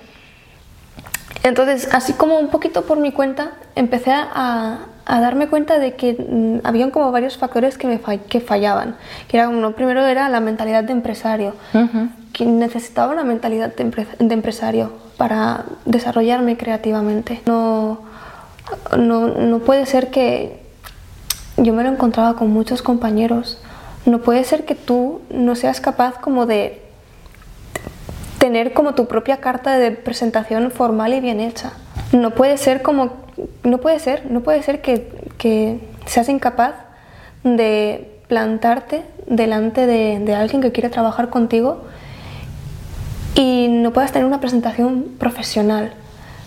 Entonces, 1.42 1.88
así 1.92 2.12
como 2.12 2.38
un 2.38 2.48
poquito 2.48 2.82
por 2.82 2.98
mi 2.98 3.10
cuenta, 3.10 3.52
empecé 3.74 4.12
a, 4.12 4.78
a 5.04 5.20
darme 5.20 5.48
cuenta 5.48 5.78
de 5.78 5.94
que 5.94 6.14
mm, 6.14 6.66
habían 6.66 6.90
como 6.90 7.10
varios 7.10 7.36
factores 7.36 7.78
que 7.78 7.86
me 7.86 8.00
que 8.00 8.40
fallaban. 8.40 8.96
Que 9.28 9.38
era 9.38 9.48
uno, 9.48 9.72
primero 9.72 10.06
era 10.06 10.28
la 10.28 10.40
mentalidad 10.40 10.84
de 10.84 10.92
empresario. 10.92 11.54
Que 12.32 12.46
necesitaba 12.46 13.12
una 13.12 13.24
mentalidad 13.24 13.74
de, 13.74 13.84
empre- 13.84 14.16
de 14.18 14.34
empresario 14.34 14.92
para 15.16 15.64
desarrollarme 15.84 16.56
creativamente. 16.56 17.40
No, 17.46 18.00
no, 18.96 19.28
no 19.28 19.58
puede 19.60 19.86
ser 19.86 20.10
que 20.10 20.60
yo 21.56 21.72
me 21.72 21.82
lo 21.82 21.90
encontraba 21.90 22.34
con 22.36 22.50
muchos 22.50 22.82
compañeros. 22.82 23.60
No 24.06 24.20
puede 24.20 24.44
ser 24.44 24.64
que 24.64 24.74
tú 24.74 25.20
no 25.30 25.54
seas 25.54 25.80
capaz 25.80 26.18
como 26.18 26.46
de 26.46 26.82
te- 27.72 28.46
tener 28.46 28.72
como 28.72 28.94
tu 28.94 29.06
propia 29.06 29.36
carta 29.38 29.78
de 29.78 29.92
presentación 29.92 30.70
formal 30.70 31.12
y 31.14 31.20
bien 31.20 31.38
hecha. 31.40 31.72
No 32.12 32.30
puede 32.32 32.56
ser 32.58 32.82
como, 32.82 33.12
no 33.62 33.78
puede 33.78 33.98
ser, 34.00 34.30
no 34.30 34.40
puede 34.40 34.62
ser 34.62 34.80
que, 34.82 35.30
que 35.38 35.80
seas 36.06 36.28
incapaz 36.28 36.74
de 37.44 38.08
plantarte 38.28 39.02
delante 39.26 39.86
de, 39.86 40.18
de 40.20 40.34
alguien 40.34 40.62
que 40.62 40.72
quiere 40.72 40.88
trabajar 40.88 41.28
contigo 41.30 41.84
y 43.34 43.68
no 43.68 43.92
puedas 43.92 44.12
tener 44.12 44.26
una 44.26 44.40
presentación 44.40 45.06
profesional. 45.18 45.92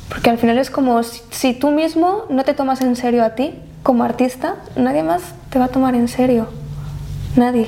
Porque 0.10 0.30
al 0.30 0.38
final 0.38 0.58
es 0.58 0.69
como 0.69 1.02
si, 1.04 1.21
si, 1.32 1.54
tú 1.54 1.71
mismo 1.71 2.26
no 2.30 2.43
te 2.43 2.54
tomas 2.54 2.82
en 2.82 2.95
serio 2.95 3.24
a 3.24 3.32
ti 3.32 3.56
como 3.84 4.04
artista, 4.04 4.56
nadie 4.76 5.04
más 5.04 5.21
te 5.50 5.60
va 5.60 5.65
a 5.65 5.69
tomar 5.69 5.95
en 5.95 6.08
serio. 6.08 6.48
Nadie. 7.36 7.67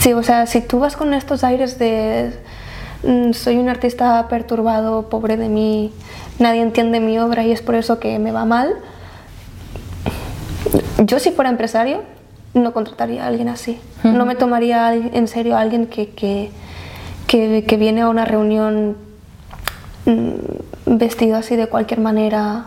Sí, 0.00 0.12
o 0.14 0.22
sea, 0.22 0.46
si 0.46 0.62
tú 0.62 0.78
vas 0.78 0.96
con 0.96 1.12
estos 1.12 1.44
aires 1.44 1.78
de 1.78 2.32
mm, 3.02 3.32
soy 3.32 3.58
un 3.58 3.68
artista 3.68 4.26
perturbado, 4.28 5.10
pobre 5.10 5.36
de 5.36 5.48
mí, 5.48 5.92
nadie 6.38 6.62
entiende 6.62 7.00
mi 7.00 7.18
obra 7.18 7.44
y 7.44 7.52
es 7.52 7.60
por 7.60 7.74
eso 7.74 7.98
que 8.00 8.18
me 8.18 8.32
va 8.32 8.46
mal, 8.46 8.74
yo 10.98 11.18
si 11.18 11.30
fuera 11.32 11.50
empresario 11.50 12.02
no 12.54 12.72
contrataría 12.72 13.24
a 13.24 13.26
alguien 13.26 13.48
así. 13.48 13.78
No 14.02 14.26
me 14.26 14.34
tomaría 14.34 14.94
en 14.94 15.28
serio 15.28 15.56
a 15.56 15.60
alguien 15.60 15.86
que, 15.86 16.10
que, 16.10 16.50
que, 17.30 17.64
que 17.64 17.76
viene 17.76 18.00
a 18.00 18.08
una 18.08 18.24
reunión 18.24 18.96
mm, 20.04 20.96
vestido 20.98 21.36
así 21.36 21.54
de 21.54 21.68
cualquier 21.68 22.00
manera, 22.00 22.64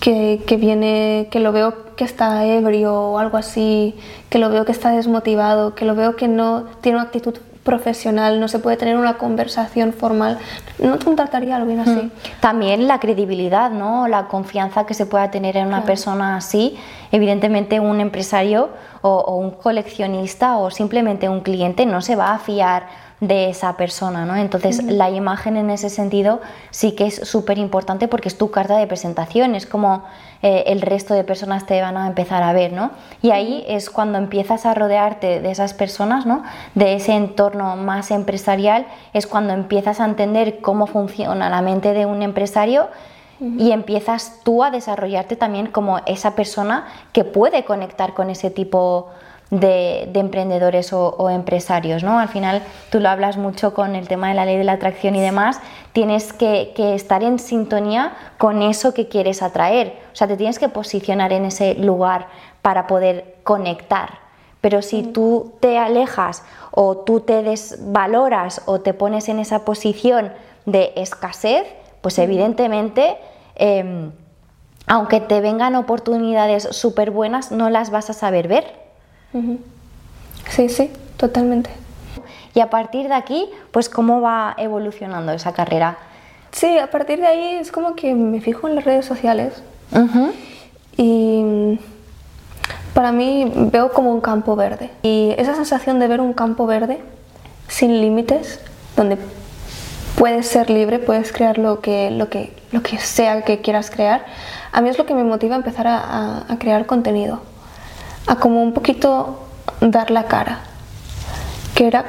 que, 0.00 0.42
que, 0.46 0.56
viene, 0.56 1.28
que 1.30 1.40
lo 1.40 1.52
veo 1.52 1.94
que 1.94 2.04
está 2.04 2.46
ebrio 2.46 2.94
o 2.94 3.18
algo 3.18 3.36
así, 3.36 3.94
que 4.30 4.38
lo 4.38 4.48
veo 4.48 4.64
que 4.64 4.72
está 4.72 4.92
desmotivado, 4.92 5.74
que 5.74 5.84
lo 5.84 5.94
veo 5.94 6.16
que 6.16 6.26
no 6.26 6.64
tiene 6.80 6.96
una 6.96 7.04
actitud 7.04 7.36
profesional, 7.64 8.40
no 8.40 8.48
se 8.48 8.60
puede 8.60 8.78
tener 8.78 8.96
una 8.96 9.18
conversación 9.18 9.92
formal, 9.92 10.38
no 10.78 10.98
contrataría 10.98 11.56
a 11.56 11.58
alguien 11.58 11.80
así. 11.80 12.10
También 12.40 12.88
la 12.88 12.98
credibilidad, 12.98 13.70
¿no? 13.72 14.08
La 14.08 14.26
confianza 14.26 14.86
que 14.86 14.94
se 14.94 15.04
pueda 15.04 15.30
tener 15.30 15.58
en 15.58 15.66
una 15.66 15.76
claro. 15.76 15.86
persona 15.86 16.36
así. 16.36 16.78
Evidentemente 17.12 17.78
un 17.78 18.00
empresario 18.00 18.70
o, 19.02 19.10
o, 19.10 19.36
un 19.36 19.50
coleccionista 19.50 20.56
o 20.56 20.70
simplemente 20.70 21.28
un 21.28 21.40
cliente 21.40 21.84
no 21.84 22.00
se 22.00 22.16
va 22.16 22.32
a 22.32 22.38
fiar 22.38 23.11
de 23.22 23.48
esa 23.48 23.76
persona, 23.76 24.26
¿no? 24.26 24.34
Entonces 24.34 24.80
uh 24.80 24.82
-huh. 24.82 24.90
la 24.90 25.08
imagen 25.08 25.56
en 25.56 25.70
ese 25.70 25.90
sentido 25.90 26.40
sí 26.70 26.96
que 26.96 27.06
es 27.06 27.14
súper 27.14 27.56
importante 27.56 28.08
porque 28.08 28.26
es 28.28 28.36
tu 28.36 28.50
carta 28.50 28.76
de 28.76 28.88
presentación, 28.88 29.54
es 29.54 29.64
como 29.64 30.02
eh, 30.42 30.64
el 30.66 30.80
resto 30.80 31.14
de 31.14 31.22
personas 31.22 31.64
te 31.64 31.80
van 31.80 31.96
a 31.96 32.08
empezar 32.08 32.42
a 32.42 32.52
ver, 32.52 32.72
¿no? 32.72 32.90
Y 33.22 33.30
ahí 33.30 33.64
es 33.68 33.90
cuando 33.90 34.18
empiezas 34.18 34.66
a 34.66 34.74
rodearte 34.74 35.40
de 35.40 35.52
esas 35.52 35.72
personas, 35.72 36.26
¿no? 36.26 36.42
De 36.74 36.94
ese 36.94 37.12
entorno 37.12 37.76
más 37.76 38.10
empresarial, 38.10 38.86
es 39.12 39.28
cuando 39.28 39.52
empiezas 39.52 40.00
a 40.00 40.04
entender 40.04 40.60
cómo 40.60 40.88
funciona 40.88 41.48
la 41.48 41.62
mente 41.62 41.92
de 41.92 42.06
un 42.06 42.22
empresario 42.22 42.88
y 43.58 43.72
empiezas 43.72 44.40
tú 44.44 44.62
a 44.62 44.70
desarrollarte 44.70 45.36
también 45.36 45.66
como 45.66 45.98
esa 46.06 46.34
persona 46.34 46.86
que 47.12 47.24
puede 47.24 47.64
conectar 47.64 48.14
con 48.14 48.30
ese 48.30 48.50
tipo 48.50 49.10
de, 49.10 49.31
de 49.52 50.10
emprendedores 50.14 50.94
o, 50.94 51.10
o, 51.10 51.28
empresarios. 51.28 52.02
¿no? 52.02 52.18
Al 52.18 52.28
final, 52.28 52.62
tú 52.90 53.00
lo 53.00 53.10
hablas 53.10 53.36
mucho 53.36 53.74
con 53.74 53.94
el 53.94 54.08
tema 54.08 54.30
de 54.30 54.34
la 54.34 54.46
ley 54.46 54.56
de 54.56 54.64
la 54.64 54.72
atracción 54.72 55.14
y 55.14 55.20
demás, 55.20 55.60
tienes 55.92 56.32
que, 56.32 56.72
que, 56.74 56.94
estar 56.94 57.22
en 57.22 57.38
sintonía 57.38 58.14
con 58.38 58.62
eso 58.62 58.94
que 58.94 59.08
quieres 59.08 59.42
atraer. 59.42 59.98
O 60.10 60.16
sea, 60.16 60.26
te 60.26 60.38
tienes 60.38 60.58
que 60.58 60.70
posicionar 60.70 61.34
en 61.34 61.44
ese 61.44 61.74
lugar 61.74 62.28
para 62.62 62.86
poder 62.86 63.36
conectar. 63.42 64.20
Pero 64.62 64.80
si 64.80 65.02
tú 65.02 65.52
te 65.60 65.76
alejas 65.78 66.44
o 66.70 66.96
tú 66.96 67.20
te 67.20 67.42
desvaloras 67.42 68.62
o 68.64 68.80
te 68.80 68.94
pones 68.94 69.28
en 69.28 69.38
esa 69.38 69.66
posición 69.66 70.32
de 70.64 70.92
escasez, 70.96 71.66
pues 72.00 72.18
evidentemente... 72.18 73.18
Eh, 73.56 74.10
aunque 74.88 75.20
te 75.20 75.40
vengan 75.40 75.76
oportunidades 75.76 76.64
súper 76.72 77.12
buenas, 77.12 77.52
no 77.52 77.70
las 77.70 77.90
vas 77.90 78.10
a 78.10 78.14
saber 78.14 78.48
ver. 78.48 78.81
Sí, 80.50 80.68
sí, 80.68 80.90
totalmente. 81.16 81.70
Y 82.54 82.60
a 82.60 82.68
partir 82.68 83.08
de 83.08 83.14
aquí, 83.14 83.48
pues 83.70 83.88
cómo 83.88 84.20
va 84.20 84.54
evolucionando 84.58 85.32
esa 85.32 85.52
carrera. 85.52 85.96
Sí, 86.50 86.78
a 86.78 86.90
partir 86.90 87.18
de 87.20 87.26
ahí 87.26 87.54
es 87.54 87.72
como 87.72 87.94
que 87.94 88.14
me 88.14 88.40
fijo 88.40 88.68
en 88.68 88.74
las 88.74 88.84
redes 88.84 89.06
sociales 89.06 89.62
uh 89.92 90.00
-huh. 90.00 90.32
y 90.98 91.78
para 92.92 93.10
mí 93.10 93.50
veo 93.72 93.90
como 93.92 94.12
un 94.12 94.20
campo 94.20 94.54
verde. 94.54 94.90
Y 95.02 95.34
esa 95.38 95.54
sensación 95.54 95.98
de 95.98 96.08
ver 96.08 96.20
un 96.20 96.34
campo 96.34 96.66
verde 96.66 97.00
sin 97.68 97.98
límites, 98.02 98.60
donde 98.96 99.16
puedes 100.18 100.46
ser 100.46 100.68
libre, 100.68 100.98
puedes 100.98 101.32
crear 101.32 101.56
lo 101.56 101.80
que, 101.80 102.10
lo 102.10 102.28
que, 102.28 102.52
lo 102.70 102.82
que 102.82 102.98
sea 102.98 103.42
que 103.42 103.62
quieras 103.62 103.90
crear, 103.90 104.26
a 104.72 104.82
mí 104.82 104.90
es 104.90 104.98
lo 104.98 105.06
que 105.06 105.14
me 105.14 105.24
motiva 105.24 105.54
a 105.54 105.58
empezar 105.58 105.86
a 105.88 106.44
crear 106.58 106.84
contenido 106.84 107.40
a 108.26 108.36
como 108.36 108.62
un 108.62 108.72
poquito 108.72 109.46
dar 109.80 110.10
la 110.10 110.24
cara, 110.24 110.60
que 111.74 111.86
era, 111.86 112.04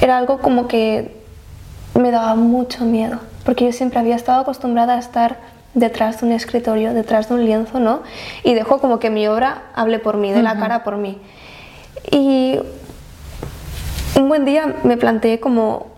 era 0.00 0.18
algo 0.18 0.38
como 0.38 0.68
que 0.68 1.22
me 1.94 2.10
daba 2.10 2.34
mucho 2.34 2.84
miedo, 2.84 3.18
porque 3.44 3.64
yo 3.64 3.72
siempre 3.72 3.98
había 3.98 4.16
estado 4.16 4.42
acostumbrada 4.42 4.94
a 4.94 4.98
estar 4.98 5.38
detrás 5.74 6.20
de 6.20 6.26
un 6.26 6.32
escritorio, 6.32 6.94
detrás 6.94 7.28
de 7.28 7.34
un 7.34 7.44
lienzo, 7.44 7.78
¿no? 7.80 8.02
Y 8.44 8.54
dejo 8.54 8.78
como 8.78 8.98
que 8.98 9.10
mi 9.10 9.26
obra 9.28 9.62
hable 9.74 9.98
por 9.98 10.16
mí, 10.16 10.30
de 10.32 10.36
uh 10.36 10.40
-huh. 10.40 10.44
la 10.44 10.58
cara 10.58 10.84
por 10.84 10.96
mí. 10.96 11.18
Y 12.10 12.58
un 14.16 14.28
buen 14.28 14.44
día 14.44 14.76
me 14.84 14.96
planteé 14.96 15.38
como, 15.40 15.88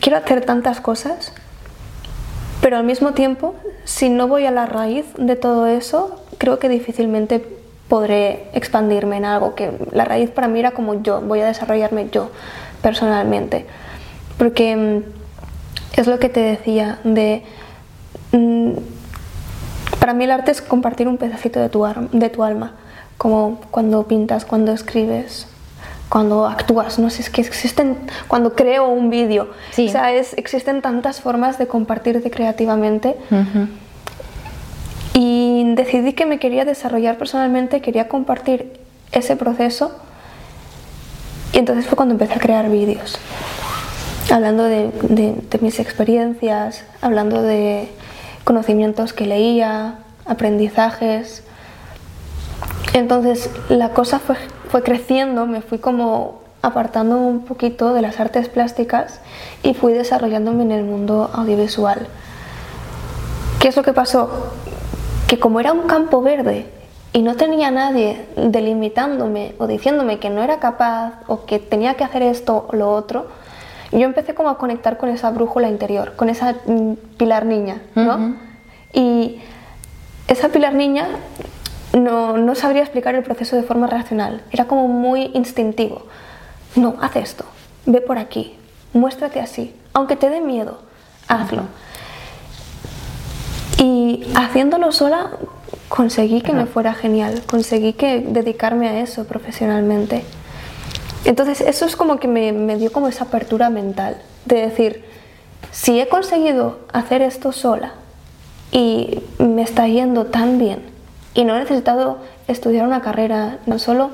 quiero 0.00 0.18
hacer 0.18 0.44
tantas 0.44 0.80
cosas, 0.80 1.32
pero 2.62 2.78
al 2.78 2.84
mismo 2.84 3.12
tiempo, 3.12 3.54
si 3.84 4.08
no 4.08 4.26
voy 4.26 4.46
a 4.46 4.50
la 4.50 4.64
raíz 4.64 5.04
de 5.18 5.36
todo 5.36 5.66
eso, 5.66 6.22
creo 6.38 6.58
que 6.58 6.70
difícilmente 6.70 7.44
podré 7.94 8.48
expandirme 8.54 9.18
en 9.18 9.24
algo 9.24 9.54
que 9.54 9.70
la 9.92 10.04
raíz 10.04 10.28
para 10.28 10.48
mí 10.48 10.58
era 10.58 10.72
como 10.72 11.00
yo, 11.00 11.20
voy 11.20 11.38
a 11.42 11.46
desarrollarme 11.46 12.08
yo 12.10 12.28
personalmente. 12.82 13.66
Porque 14.36 14.74
mm, 14.74 16.00
es 16.00 16.08
lo 16.08 16.18
que 16.18 16.28
te 16.28 16.40
decía, 16.40 16.98
de... 17.04 17.44
Mm, 18.32 18.72
para 20.00 20.12
mí 20.12 20.24
el 20.24 20.32
arte 20.32 20.50
es 20.50 20.60
compartir 20.60 21.06
un 21.06 21.18
pedacito 21.18 21.60
de 21.60 21.68
tu, 21.68 21.86
de 22.10 22.30
tu 22.30 22.42
alma, 22.42 22.72
como 23.16 23.60
cuando 23.70 24.08
pintas, 24.08 24.44
cuando 24.44 24.72
escribes, 24.72 25.46
cuando 26.08 26.46
actúas, 26.46 26.98
no 26.98 27.10
sé, 27.10 27.22
es 27.22 27.30
que 27.30 27.42
existen, 27.42 27.96
cuando 28.26 28.56
creo 28.56 28.88
un 28.88 29.08
vídeo, 29.08 29.50
sí. 29.70 29.86
o 29.86 29.92
sea, 29.92 30.12
es, 30.12 30.36
existen 30.36 30.82
tantas 30.82 31.20
formas 31.20 31.58
de 31.58 31.68
compartirte 31.68 32.28
creativamente. 32.28 33.16
Uh 33.30 33.34
-huh. 33.34 33.68
Decidí 35.72 36.12
que 36.12 36.26
me 36.26 36.38
quería 36.38 36.66
desarrollar 36.66 37.16
personalmente, 37.16 37.80
quería 37.80 38.06
compartir 38.06 38.78
ese 39.12 39.34
proceso. 39.34 39.92
Y 41.54 41.58
entonces 41.58 41.86
fue 41.86 41.96
cuando 41.96 42.12
empecé 42.12 42.34
a 42.34 42.38
crear 42.38 42.68
vídeos, 42.68 43.16
hablando 44.30 44.64
de, 44.64 44.90
de, 45.08 45.34
de, 45.50 45.58
mis 45.60 45.80
experiencias, 45.80 46.84
hablando 47.00 47.40
de 47.40 47.88
conocimientos 48.44 49.14
que 49.14 49.24
leía, 49.24 50.00
aprendizajes. 50.26 51.44
Entonces 52.92 53.48
la 53.70 53.90
cosa 53.90 54.18
fue, 54.18 54.36
fue 54.68 54.82
creciendo, 54.82 55.46
me 55.46 55.62
fui 55.62 55.78
como 55.78 56.42
apartando 56.60 57.16
un 57.16 57.46
poquito 57.46 57.94
de 57.94 58.02
las 58.02 58.20
artes 58.20 58.50
plásticas 58.50 59.20
y 59.62 59.72
fui 59.72 59.94
desarrollándome 59.94 60.64
en 60.64 60.72
el 60.72 60.84
mundo 60.84 61.30
audiovisual. 61.32 62.06
¿Qué 63.60 63.68
es 63.68 63.76
lo 63.76 63.82
que 63.82 63.94
pasó? 63.94 64.52
Que 65.26 65.38
como 65.38 65.60
era 65.60 65.72
un 65.72 65.82
campo 65.82 66.22
verde 66.22 66.66
y 67.12 67.22
no 67.22 67.36
tenía 67.36 67.70
nadie 67.70 68.26
delimitándome 68.36 69.54
o 69.58 69.66
diciéndome 69.66 70.18
que 70.18 70.30
no 70.30 70.42
era 70.42 70.58
capaz 70.58 71.20
o 71.28 71.46
que 71.46 71.58
tenía 71.58 71.94
que 71.94 72.04
hacer 72.04 72.22
esto 72.22 72.66
o 72.68 72.76
lo 72.76 72.92
otro, 72.92 73.28
yo 73.92 74.00
empecé 74.00 74.34
como 74.34 74.48
a 74.48 74.58
conectar 74.58 74.96
con 74.98 75.08
esa 75.08 75.30
brújula 75.30 75.68
interior, 75.68 76.16
con 76.16 76.28
esa 76.28 76.56
mm, 76.66 76.94
pilar 77.16 77.46
niña, 77.46 77.82
¿no? 77.94 78.02
Uh 78.02 78.18
-huh. 78.18 78.36
Y 78.92 79.40
esa 80.26 80.48
pilar 80.48 80.74
niña 80.74 81.06
no, 81.92 82.36
no 82.36 82.54
sabría 82.56 82.82
explicar 82.82 83.14
el 83.14 83.22
proceso 83.22 83.54
de 83.54 83.62
forma 83.62 83.86
racional, 83.86 84.42
era 84.50 84.64
como 84.66 84.88
muy 84.88 85.30
instintivo. 85.34 86.02
No, 86.74 86.96
haz 87.00 87.14
esto, 87.16 87.44
ve 87.86 88.00
por 88.00 88.18
aquí, 88.18 88.56
muéstrate 88.92 89.38
así, 89.40 89.72
aunque 89.92 90.16
te 90.16 90.28
dé 90.28 90.40
miedo, 90.40 90.80
hazlo. 91.28 91.62
Uh 91.62 91.64
-huh. 91.64 91.83
Y 93.78 94.24
haciéndolo 94.34 94.92
sola 94.92 95.30
conseguí 95.88 96.40
que 96.40 96.52
me 96.52 96.66
fuera 96.66 96.94
genial, 96.94 97.42
conseguí 97.46 97.92
que 97.92 98.20
dedicarme 98.20 98.88
a 98.88 99.00
eso 99.00 99.24
profesionalmente. 99.24 100.24
Entonces 101.24 101.60
eso 101.60 101.86
es 101.86 101.96
como 101.96 102.18
que 102.18 102.28
me, 102.28 102.52
me 102.52 102.76
dio 102.76 102.92
como 102.92 103.08
esa 103.08 103.24
apertura 103.24 103.70
mental 103.70 104.16
de 104.44 104.56
decir, 104.56 105.04
si 105.70 106.00
he 106.00 106.08
conseguido 106.08 106.80
hacer 106.92 107.22
esto 107.22 107.52
sola 107.52 107.92
y 108.70 109.20
me 109.38 109.62
está 109.62 109.86
yendo 109.88 110.26
tan 110.26 110.58
bien 110.58 110.80
y 111.34 111.44
no 111.44 111.56
he 111.56 111.60
necesitado 111.60 112.18
estudiar 112.48 112.86
una 112.86 113.00
carrera, 113.00 113.58
no 113.66 113.78
solo 113.78 114.10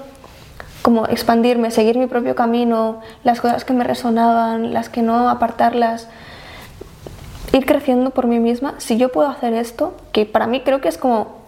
como 0.82 1.06
expandirme, 1.06 1.70
seguir 1.70 1.98
mi 1.98 2.06
propio 2.06 2.34
camino, 2.34 3.00
las 3.24 3.40
cosas 3.40 3.64
que 3.64 3.72
me 3.72 3.84
resonaban, 3.84 4.72
las 4.72 4.88
que 4.88 5.02
no 5.02 5.28
apartarlas, 5.28 6.08
ir 7.52 7.66
creciendo 7.66 8.10
por 8.10 8.26
mí 8.26 8.38
misma. 8.38 8.74
Si 8.78 8.96
yo 8.96 9.10
puedo 9.10 9.28
hacer 9.28 9.54
esto, 9.54 9.94
que 10.12 10.26
para 10.26 10.46
mí 10.46 10.60
creo 10.62 10.80
que 10.80 10.88
es 10.88 10.98
como 10.98 11.40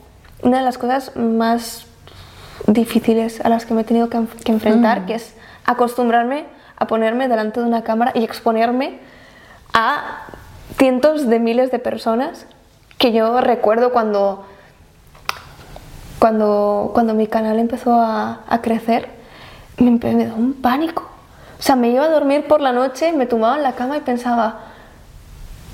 una 0.42 0.58
de 0.58 0.64
las 0.64 0.78
cosas 0.78 1.16
más 1.16 1.86
difíciles 2.66 3.40
a 3.40 3.48
las 3.48 3.66
que 3.66 3.74
me 3.74 3.82
he 3.82 3.84
tenido 3.84 4.08
que, 4.08 4.18
enfrentar, 4.46 5.06
que 5.06 5.14
es 5.14 5.34
acostumbrarme 5.64 6.44
a 6.76 6.86
ponerme 6.86 7.28
delante 7.28 7.60
de 7.60 7.66
una 7.66 7.82
cámara 7.82 8.12
y 8.14 8.24
exponerme 8.24 8.98
a 9.72 10.26
cientos 10.76 11.28
de 11.28 11.38
miles 11.38 11.70
de 11.70 11.78
personas 11.78 12.46
que 12.98 13.12
yo 13.12 13.40
recuerdo 13.40 13.92
cuando, 13.92 14.44
cuando, 16.18 16.90
cuando 16.94 17.14
mi 17.14 17.26
canal 17.26 17.58
empezó 17.58 17.94
a, 17.94 18.40
crecer, 18.62 19.08
me, 19.78 19.90
me 19.90 20.24
dio 20.24 20.34
un 20.34 20.54
pánico. 20.54 21.08
O 21.58 21.62
sea, 21.62 21.76
me 21.76 21.90
iba 21.90 22.04
a 22.04 22.08
dormir 22.08 22.48
por 22.48 22.60
la 22.60 22.72
noche, 22.72 23.12
me 23.12 23.26
tumbaba 23.26 23.56
en 23.56 23.62
la 23.62 23.74
cama 23.74 23.96
y 23.96 24.00
pensaba, 24.00 24.71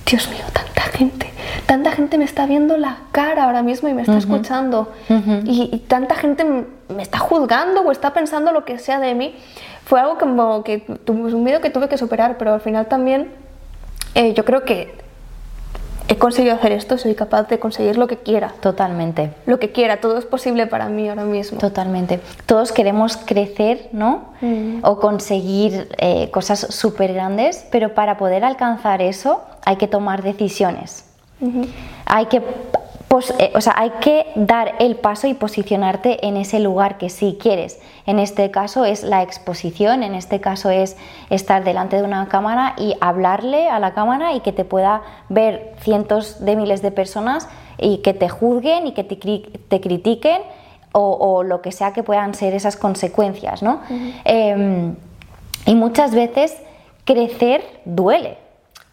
Dios 0.09 0.29
mío, 0.31 0.41
tanta 0.55 0.83
gente, 0.97 1.31
tanta 1.67 1.93
gente 1.93 2.17
me 2.17 2.25
está 2.25 2.47
viendo 2.47 2.79
la 2.79 2.97
cara 3.13 3.45
ahora 3.45 3.63
mismo 3.63 3.89
y 3.89 3.95
me 3.95 4.03
está 4.03 4.17
escuchando 4.17 4.91
y, 5.45 5.85
tanta 5.87 6.15
gente 6.15 6.45
me 6.45 7.03
está 7.03 7.19
juzgando 7.19 7.83
o 7.83 7.93
está 7.93 8.15
pensando 8.15 8.53
lo 8.53 8.65
que 8.65 8.79
sea 8.79 9.01
de 9.01 9.15
mí. 9.15 9.35
Fue 9.85 10.01
algo 10.01 10.19
como 10.19 10.65
que 10.65 10.79
tuve 10.79 11.35
un 11.35 11.45
miedo 11.45 11.61
que 11.61 11.71
tuve 11.71 11.89
que 11.89 11.99
superar, 11.99 12.39
pero 12.39 12.55
al 12.55 12.61
final 12.61 12.87
también 12.87 13.31
eh, 14.15 14.33
yo 14.33 14.45
creo 14.45 14.65
que 14.65 14.95
he 16.09 16.17
conseguido 16.17 16.55
hacer 16.55 16.73
esto, 16.73 16.97
soy 16.97 17.15
capaz 17.15 17.49
de 17.49 17.59
conseguir 17.59 17.99
lo 17.99 18.07
que 18.07 18.17
quiera. 18.17 18.49
Totalmente. 18.61 19.31
Lo 19.45 19.59
que 19.59 19.73
quiera, 19.73 20.01
todo 20.01 20.17
es 20.19 20.25
posible 20.25 20.67
para 20.67 20.89
mí 20.89 21.09
ahora 21.09 21.25
mismo. 21.25 21.59
Totalmente. 21.59 22.21
Todos 22.47 22.73
queremos 22.73 23.19
crecer, 23.19 23.91
¿no? 23.93 24.33
Mm. 24.41 24.79
O 24.85 24.99
conseguir 25.01 25.89
eh, 25.99 26.31
cosas 26.31 26.61
súper 26.71 27.13
grandes, 27.13 27.67
pero 27.71 27.95
para 27.95 28.17
poder 28.17 28.45
alcanzar 28.45 29.03
eso 29.03 29.43
hay 29.69 29.77
que 29.77 29.87
tomar 29.87 30.23
decisiones. 30.23 31.05
Hay 32.07 32.25
que 32.27 32.43
eh, 33.39 33.53
o 33.55 33.61
sea, 33.61 33.75
hay 33.77 33.91
que 34.01 34.27
dar 34.35 34.77
el 34.79 34.97
paso 34.97 35.27
y 35.27 35.35
posicionarte 35.35 36.27
en 36.27 36.39
ese 36.39 36.59
lugar 36.59 36.97
que 36.97 37.11
sí 37.11 37.39
quieres. 37.39 37.81
En 38.07 38.19
este 38.19 38.51
caso 38.51 38.87
es 38.87 39.03
la 39.03 39.23
exposición, 39.23 40.03
en 40.03 40.15
este 40.15 40.41
caso 40.41 40.71
es 40.71 40.97
estar 41.29 41.65
delante 41.65 41.97
de 41.97 42.03
una 42.03 42.29
cámara 42.29 42.75
y 42.79 42.95
hablarle 43.03 43.69
a 43.69 43.79
la 43.79 43.93
cámara 43.93 44.33
y 44.33 44.41
que 44.41 44.53
te 44.53 44.65
pueda 44.65 45.03
ver 45.29 45.75
cientos 45.81 46.43
de 46.43 46.57
miles 46.57 46.81
de 46.81 46.91
personas 46.91 47.47
y 47.77 47.99
que 47.99 48.15
te 48.15 48.31
juzguen 48.31 48.87
y 48.87 48.93
que 48.93 49.05
te, 49.05 49.81
critiquen 49.81 50.41
o, 50.93 51.43
lo 51.43 51.61
que 51.61 51.73
sea 51.73 51.93
que 51.93 52.03
puedan 52.03 52.33
ser 52.33 52.55
esas 52.55 52.77
consecuencias, 52.77 53.63
¿no? 53.63 53.81
Em, 54.25 54.97
y 55.67 55.75
muchas 55.75 56.15
veces 56.15 56.57
crecer 57.05 57.63
duele. 57.85 58.39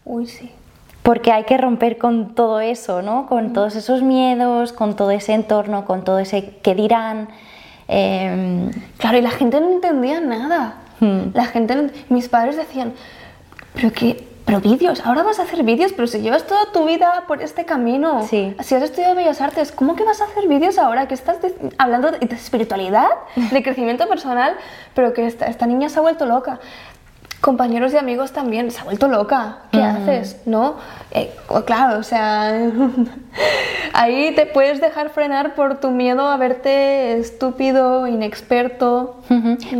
Uy, 0.03 0.27
sí 0.27 0.51
porque 1.05 1.31
hay 1.31 1.43
que 1.43 1.55
romper 1.55 1.99
con 1.99 2.33
todo 2.33 2.59
eso, 2.61 3.03
¿no? 3.03 3.27
Con 3.27 3.53
todos 3.53 3.75
esos 3.75 4.01
miedos, 4.01 4.73
con 4.73 4.95
todo 4.95 5.11
ese 5.11 5.33
entorno, 5.33 5.85
con 5.85 6.03
todo 6.03 6.17
ese 6.17 6.57
que 6.63 6.73
dirán. 6.73 7.29
Em, 7.87 8.71
claro, 8.97 9.19
y 9.19 9.21
la 9.21 9.29
gente 9.29 9.61
no 9.61 9.69
entendía 9.69 10.19
nada. 10.19 10.77
Hmm. 10.99 11.29
La 11.35 11.45
gente, 11.45 11.91
mis 12.09 12.27
padres 12.27 12.57
decían, 12.57 12.93
pero 13.75 13.93
qué, 13.93 14.27
pero 14.45 14.59
vídeos, 14.61 15.05
ahora 15.05 15.21
vas 15.21 15.37
a 15.37 15.43
hacer 15.43 15.61
vídeos, 15.61 15.93
pero 15.93 16.07
si 16.07 16.21
llevas 16.21 16.47
toda 16.47 16.71
tu 16.73 16.87
vida 16.87 17.25
por 17.27 17.39
este 17.39 17.65
camino, 17.65 18.25
sí. 18.27 18.55
si 18.61 18.73
has 18.73 18.81
estudiado 18.81 19.13
Bellas 19.13 19.41
Artes, 19.41 19.71
¿cómo 19.71 19.95
que 19.95 20.03
vas 20.03 20.21
a 20.21 20.23
hacer 20.23 20.47
vídeos 20.47 20.79
ahora 20.79 21.07
que 21.07 21.13
estás 21.13 21.37
hablando 21.77 22.13
de, 22.13 22.17
espiritualidad, 22.33 23.09
de 23.35 23.61
crecimiento 23.63 24.07
personal, 24.07 24.55
pero 24.95 25.13
que 25.13 25.27
esta, 25.27 25.45
esta 25.45 25.67
niña 25.67 25.87
se 25.89 25.99
ha 25.99 26.01
vuelto 26.01 26.25
loca? 26.25 26.59
Compañeros 27.41 27.93
y 27.93 27.97
amigos 27.97 28.31
también, 28.31 28.71
se 28.71 28.81
ha 28.81 28.83
vuelto 28.83 29.07
loca, 29.07 29.59
¿qué 29.71 29.81
haces? 29.81 30.41
¿No? 30.45 30.75
Eh, 31.11 31.31
claro, 31.65 31.99
o 31.99 32.03
sea, 32.03 32.51
ahí 33.93 34.33
te 34.35 34.45
puedes 34.45 34.81
dejar 34.81 35.09
frenar 35.09 35.55
por 35.55 35.79
tu 35.79 35.91
miedo 35.91 36.27
a 36.27 36.37
verte 36.37 37.17
estúpido, 37.17 38.07
inexperto. 38.07 39.21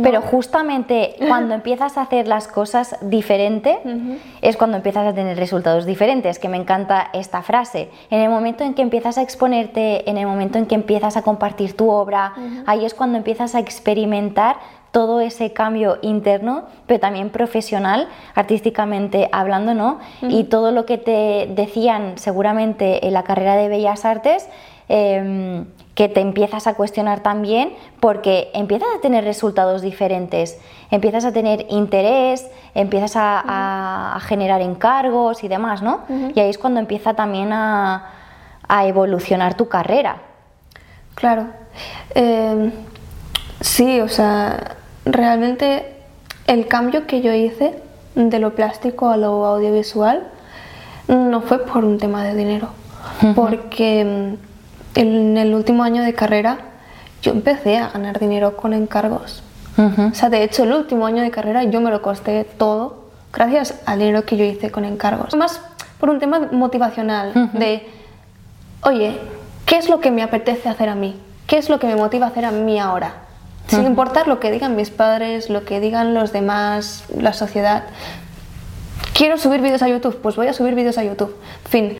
Pero 0.02 0.22
justamente 0.22 1.16
cuando 1.26 1.54
empiezas 1.54 1.98
a 1.98 2.02
hacer 2.02 2.26
las 2.26 2.48
cosas 2.48 2.96
diferente, 3.00 3.78
es 4.42 4.56
cuando 4.56 4.76
empiezas 4.76 5.06
a 5.06 5.14
tener 5.14 5.36
resultados 5.36 5.86
diferentes, 5.86 6.38
que 6.38 6.48
me 6.48 6.56
encanta 6.56 7.10
esta 7.12 7.42
frase. 7.42 7.90
En 8.10 8.20
el 8.20 8.30
momento 8.30 8.64
en 8.64 8.74
que 8.74 8.82
empiezas 8.82 9.18
a 9.18 9.22
exponerte, 9.22 10.08
en 10.08 10.18
el 10.18 10.26
momento 10.26 10.58
en 10.58 10.66
que 10.66 10.74
empiezas 10.74 11.16
a 11.16 11.22
compartir 11.22 11.76
tu 11.76 11.90
obra, 11.90 12.34
ahí 12.66 12.84
es 12.84 12.94
cuando 12.94 13.18
empiezas 13.18 13.54
a 13.54 13.60
experimentar 13.60 14.56
todo 14.96 15.20
ese 15.20 15.52
cambio 15.52 15.98
interno, 16.00 16.62
pero 16.86 16.98
también 16.98 17.28
profesional, 17.28 18.08
artísticamente 18.34 19.28
hablando, 19.30 19.74
¿no? 19.74 19.98
Y 20.22 20.44
todo 20.44 20.72
lo 20.72 20.86
que 20.86 20.96
te 20.96 21.52
decían 21.54 22.16
seguramente 22.16 23.06
en 23.06 23.12
la 23.12 23.22
carrera 23.22 23.56
de 23.56 23.68
Bellas 23.68 24.06
Artes, 24.06 24.48
em, 24.88 25.66
que 25.94 26.08
te 26.08 26.20
empiezas 26.22 26.66
a 26.66 26.72
cuestionar 26.72 27.20
también 27.20 27.74
porque 28.00 28.50
empiezas 28.54 28.88
a 28.96 29.02
tener 29.02 29.24
resultados 29.24 29.82
diferentes, 29.82 30.58
empiezas 30.90 31.26
a 31.26 31.32
tener 31.32 31.66
interés, 31.68 32.50
empiezas 32.74 33.12
a, 33.16 34.18
generar 34.22 34.62
encargos 34.62 35.44
y 35.44 35.48
demás, 35.48 35.82
¿no? 35.82 36.04
Y 36.34 36.40
ahí 36.40 36.48
es 36.48 36.56
cuando 36.56 36.80
empieza 36.80 37.12
también 37.12 37.52
a, 37.52 38.12
evolucionar 38.86 39.58
tu 39.58 39.68
carrera. 39.68 40.22
Claro. 41.14 41.48
Em, 42.14 42.72
sí, 43.60 44.00
o 44.00 44.08
sea, 44.08 44.76
realmente 45.06 45.94
el 46.46 46.66
cambio 46.66 47.06
que 47.06 47.22
yo 47.22 47.32
hice 47.32 47.74
de 48.14 48.38
lo 48.38 48.54
plástico 48.54 49.08
a 49.08 49.16
lo 49.16 49.46
audiovisual 49.46 50.26
no 51.08 51.40
fue 51.40 51.64
por 51.64 51.84
un 51.84 51.98
tema 51.98 52.24
de 52.24 52.34
dinero, 52.34 52.68
porque 53.34 54.04
mm, 54.04 54.98
en 54.98 55.36
el 55.36 55.54
último 55.54 55.84
año 55.84 56.02
de 56.02 56.14
carrera 56.14 56.58
yo 57.22 57.32
empecé 57.32 57.78
a 57.78 57.88
ganar 57.88 58.18
dinero 58.18 58.56
con 58.56 58.72
encargos. 58.72 59.42
O 59.78 60.14
sea, 60.14 60.30
de 60.30 60.42
hecho, 60.42 60.62
el 60.62 60.72
último 60.72 61.04
año 61.04 61.22
de 61.22 61.30
carrera 61.30 61.62
yo 61.64 61.82
me 61.82 61.90
lo 61.90 62.00
costé 62.00 62.44
todo 62.44 63.10
gracias 63.30 63.74
al 63.84 63.98
dinero 63.98 64.24
que 64.24 64.38
yo 64.38 64.44
hice 64.46 64.70
con 64.70 64.86
encargos. 64.86 65.36
Más 65.36 65.60
por 66.00 66.08
un 66.08 66.18
tema 66.18 66.48
motivacional, 66.50 67.50
de, 67.52 67.86
oye, 68.80 69.18
¿qué 69.66 69.76
es 69.76 69.90
lo 69.90 70.00
que 70.00 70.10
me 70.10 70.22
apetece 70.22 70.70
hacer 70.70 70.88
a 70.88 70.94
mí? 70.94 71.20
¿Qué 71.46 71.58
es 71.58 71.68
lo 71.68 71.78
que 71.78 71.86
me 71.86 71.96
motiva 71.96 72.24
a 72.24 72.30
hacer 72.30 72.46
a 72.46 72.52
mí 72.52 72.78
ahora? 72.80 73.25
Sin 73.68 73.84
importar 73.84 74.28
lo 74.28 74.40
que 74.40 74.50
digan 74.50 74.76
mis 74.76 74.90
padres, 74.90 75.50
lo 75.50 75.64
que 75.64 75.80
digan 75.80 76.14
los 76.14 76.32
demás, 76.32 77.04
la 77.16 77.32
sociedad. 77.32 77.84
Quiero 79.14 79.38
subir 79.38 79.60
vídeos 79.60 79.82
a 79.82 79.88
YouTube, 79.88 80.18
pues 80.20 80.36
voy 80.36 80.46
a 80.46 80.52
subir 80.52 80.74
vídeos 80.74 80.98
a 80.98 81.04
YouTube. 81.04 81.34
Fin. 81.68 81.94